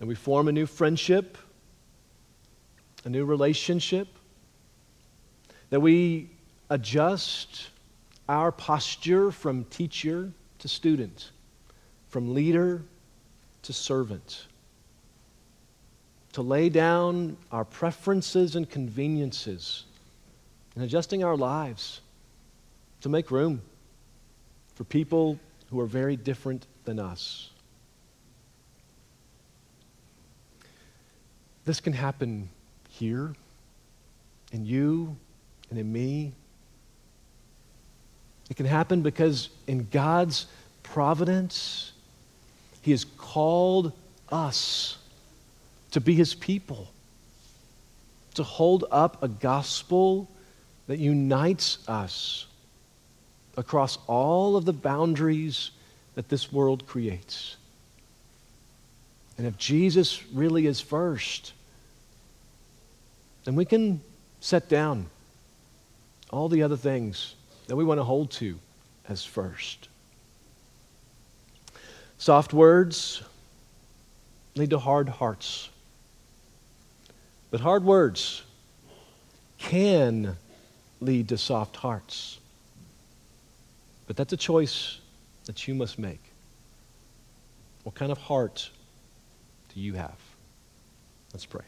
and 0.00 0.08
we 0.08 0.14
form 0.14 0.48
a 0.48 0.52
new 0.52 0.66
friendship, 0.66 1.38
a 3.04 3.08
new 3.08 3.24
relationship, 3.24 4.08
that 5.70 5.80
we 5.80 6.30
adjust 6.70 7.68
our 8.28 8.52
posture 8.52 9.30
from 9.30 9.64
teacher 9.64 10.32
to 10.58 10.68
student, 10.68 11.30
from 12.08 12.34
leader 12.34 12.82
to 13.62 13.72
servant 13.72 14.46
to 16.38 16.42
lay 16.42 16.68
down 16.68 17.36
our 17.50 17.64
preferences 17.64 18.54
and 18.54 18.70
conveniences 18.70 19.86
and 20.74 20.84
adjusting 20.84 21.24
our 21.24 21.36
lives 21.36 22.00
to 23.00 23.08
make 23.08 23.30
room 23.30 23.60
for 24.76 24.84
people 24.84 25.36
who 25.70 25.80
are 25.80 25.86
very 25.86 26.16
different 26.16 26.66
than 26.84 27.00
us. 27.00 27.50
This 31.64 31.80
can 31.80 31.92
happen 31.92 32.48
here, 32.88 33.34
in 34.52 34.64
you, 34.64 35.16
and 35.70 35.78
in 35.78 35.92
me. 35.92 36.32
It 38.50 38.56
can 38.56 38.66
happen 38.66 39.02
because 39.02 39.50
in 39.66 39.88
God's 39.90 40.46
providence, 40.82 41.92
He 42.82 42.92
has 42.92 43.04
called 43.04 43.92
us 44.30 44.98
to 45.92 46.00
be 46.00 46.14
his 46.14 46.34
people, 46.34 46.88
to 48.34 48.42
hold 48.42 48.84
up 48.90 49.22
a 49.22 49.28
gospel 49.28 50.28
that 50.86 50.98
unites 50.98 51.78
us 51.88 52.46
across 53.56 53.98
all 54.06 54.56
of 54.56 54.64
the 54.64 54.72
boundaries 54.72 55.70
that 56.14 56.28
this 56.28 56.52
world 56.52 56.86
creates. 56.86 57.56
And 59.36 59.46
if 59.46 59.56
Jesus 59.56 60.22
really 60.32 60.66
is 60.66 60.80
first, 60.80 61.52
then 63.44 63.54
we 63.54 63.64
can 63.64 64.00
set 64.40 64.68
down 64.68 65.06
all 66.30 66.48
the 66.48 66.62
other 66.62 66.76
things 66.76 67.34
that 67.68 67.76
we 67.76 67.84
want 67.84 68.00
to 68.00 68.04
hold 68.04 68.30
to 68.32 68.58
as 69.08 69.24
first. 69.24 69.88
Soft 72.18 72.52
words 72.52 73.22
lead 74.56 74.70
to 74.70 74.78
hard 74.78 75.08
hearts. 75.08 75.68
But 77.50 77.60
hard 77.60 77.84
words 77.84 78.42
can 79.58 80.36
lead 81.00 81.28
to 81.28 81.38
soft 81.38 81.76
hearts. 81.76 82.38
But 84.06 84.16
that's 84.16 84.32
a 84.32 84.36
choice 84.36 84.98
that 85.44 85.68
you 85.68 85.74
must 85.74 85.98
make. 85.98 86.20
What 87.84 87.94
kind 87.94 88.10
of 88.10 88.18
heart 88.18 88.70
do 89.74 89.80
you 89.80 89.94
have? 89.94 90.18
Let's 91.32 91.46
pray. 91.46 91.64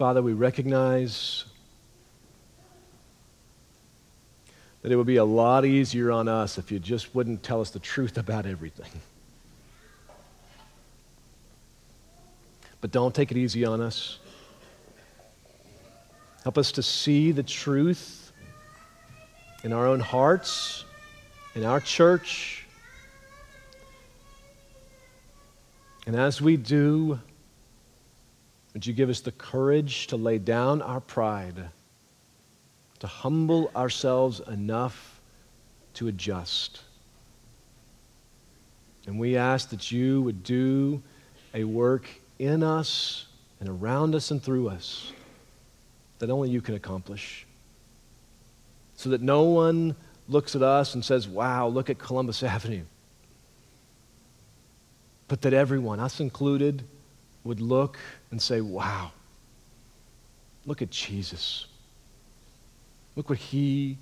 Father, 0.00 0.22
we 0.22 0.32
recognize 0.32 1.44
that 4.80 4.90
it 4.90 4.96
would 4.96 5.06
be 5.06 5.16
a 5.16 5.24
lot 5.26 5.66
easier 5.66 6.10
on 6.10 6.26
us 6.26 6.56
if 6.56 6.72
you 6.72 6.78
just 6.78 7.14
wouldn't 7.14 7.42
tell 7.42 7.60
us 7.60 7.68
the 7.68 7.78
truth 7.80 8.16
about 8.16 8.46
everything. 8.46 8.88
But 12.80 12.92
don't 12.92 13.14
take 13.14 13.30
it 13.30 13.36
easy 13.36 13.66
on 13.66 13.82
us. 13.82 14.18
Help 16.44 16.56
us 16.56 16.72
to 16.72 16.82
see 16.82 17.30
the 17.30 17.42
truth 17.42 18.32
in 19.64 19.74
our 19.74 19.86
own 19.86 20.00
hearts, 20.00 20.86
in 21.54 21.66
our 21.66 21.78
church. 21.78 22.64
And 26.06 26.16
as 26.16 26.40
we 26.40 26.56
do, 26.56 27.20
would 28.72 28.86
you 28.86 28.92
give 28.92 29.10
us 29.10 29.20
the 29.20 29.32
courage 29.32 30.06
to 30.08 30.16
lay 30.16 30.38
down 30.38 30.82
our 30.82 31.00
pride? 31.00 31.70
to 33.00 33.06
humble 33.06 33.70
ourselves 33.74 34.40
enough 34.46 35.20
to 35.94 36.08
adjust. 36.08 36.82
And 39.06 39.18
we 39.18 39.36
ask 39.36 39.70
that 39.70 39.90
you 39.90 40.22
would 40.22 40.44
do 40.44 41.02
a 41.54 41.64
work 41.64 42.08
in 42.38 42.62
us 42.62 43.26
and 43.58 43.68
around 43.68 44.14
us 44.14 44.30
and 44.30 44.42
through 44.42 44.68
us 44.68 45.12
that 46.18 46.30
only 46.30 46.50
you 46.50 46.60
can 46.60 46.74
accomplish. 46.74 47.46
So 48.94 49.08
that 49.10 49.22
no 49.22 49.42
one 49.42 49.96
looks 50.28 50.54
at 50.54 50.62
us 50.62 50.94
and 50.94 51.02
says, 51.02 51.26
wow, 51.26 51.66
look 51.66 51.88
at 51.88 51.98
Columbus 51.98 52.42
Avenue. 52.42 52.84
But 55.26 55.40
that 55.42 55.54
everyone, 55.54 56.00
us 56.00 56.20
included, 56.20 56.82
would 57.44 57.60
look 57.60 57.98
and 58.30 58.40
say, 58.40 58.60
wow, 58.60 59.10
look 60.66 60.82
at 60.82 60.90
Jesus. 60.90 61.66
Look 63.16 63.28
what 63.28 63.38
he 63.38 63.98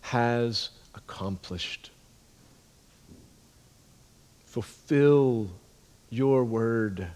has 0.00 0.70
accomplished. 0.94 1.90
Fulfill 4.44 5.48
your 6.10 6.44
word, 6.44 7.06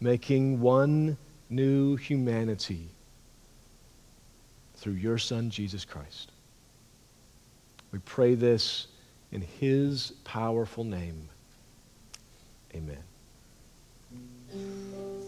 making 0.00 0.60
one 0.60 1.18
new 1.50 1.96
humanity 1.96 2.88
through 4.76 4.94
your 4.94 5.18
Son, 5.18 5.50
Jesus 5.50 5.84
Christ. 5.84 6.32
We 7.92 7.98
pray 7.98 8.34
this 8.34 8.86
in 9.32 9.42
his 9.42 10.12
powerful 10.24 10.84
name. 10.84 11.28
Amen. 12.74 13.09
Hum. 14.52 15.19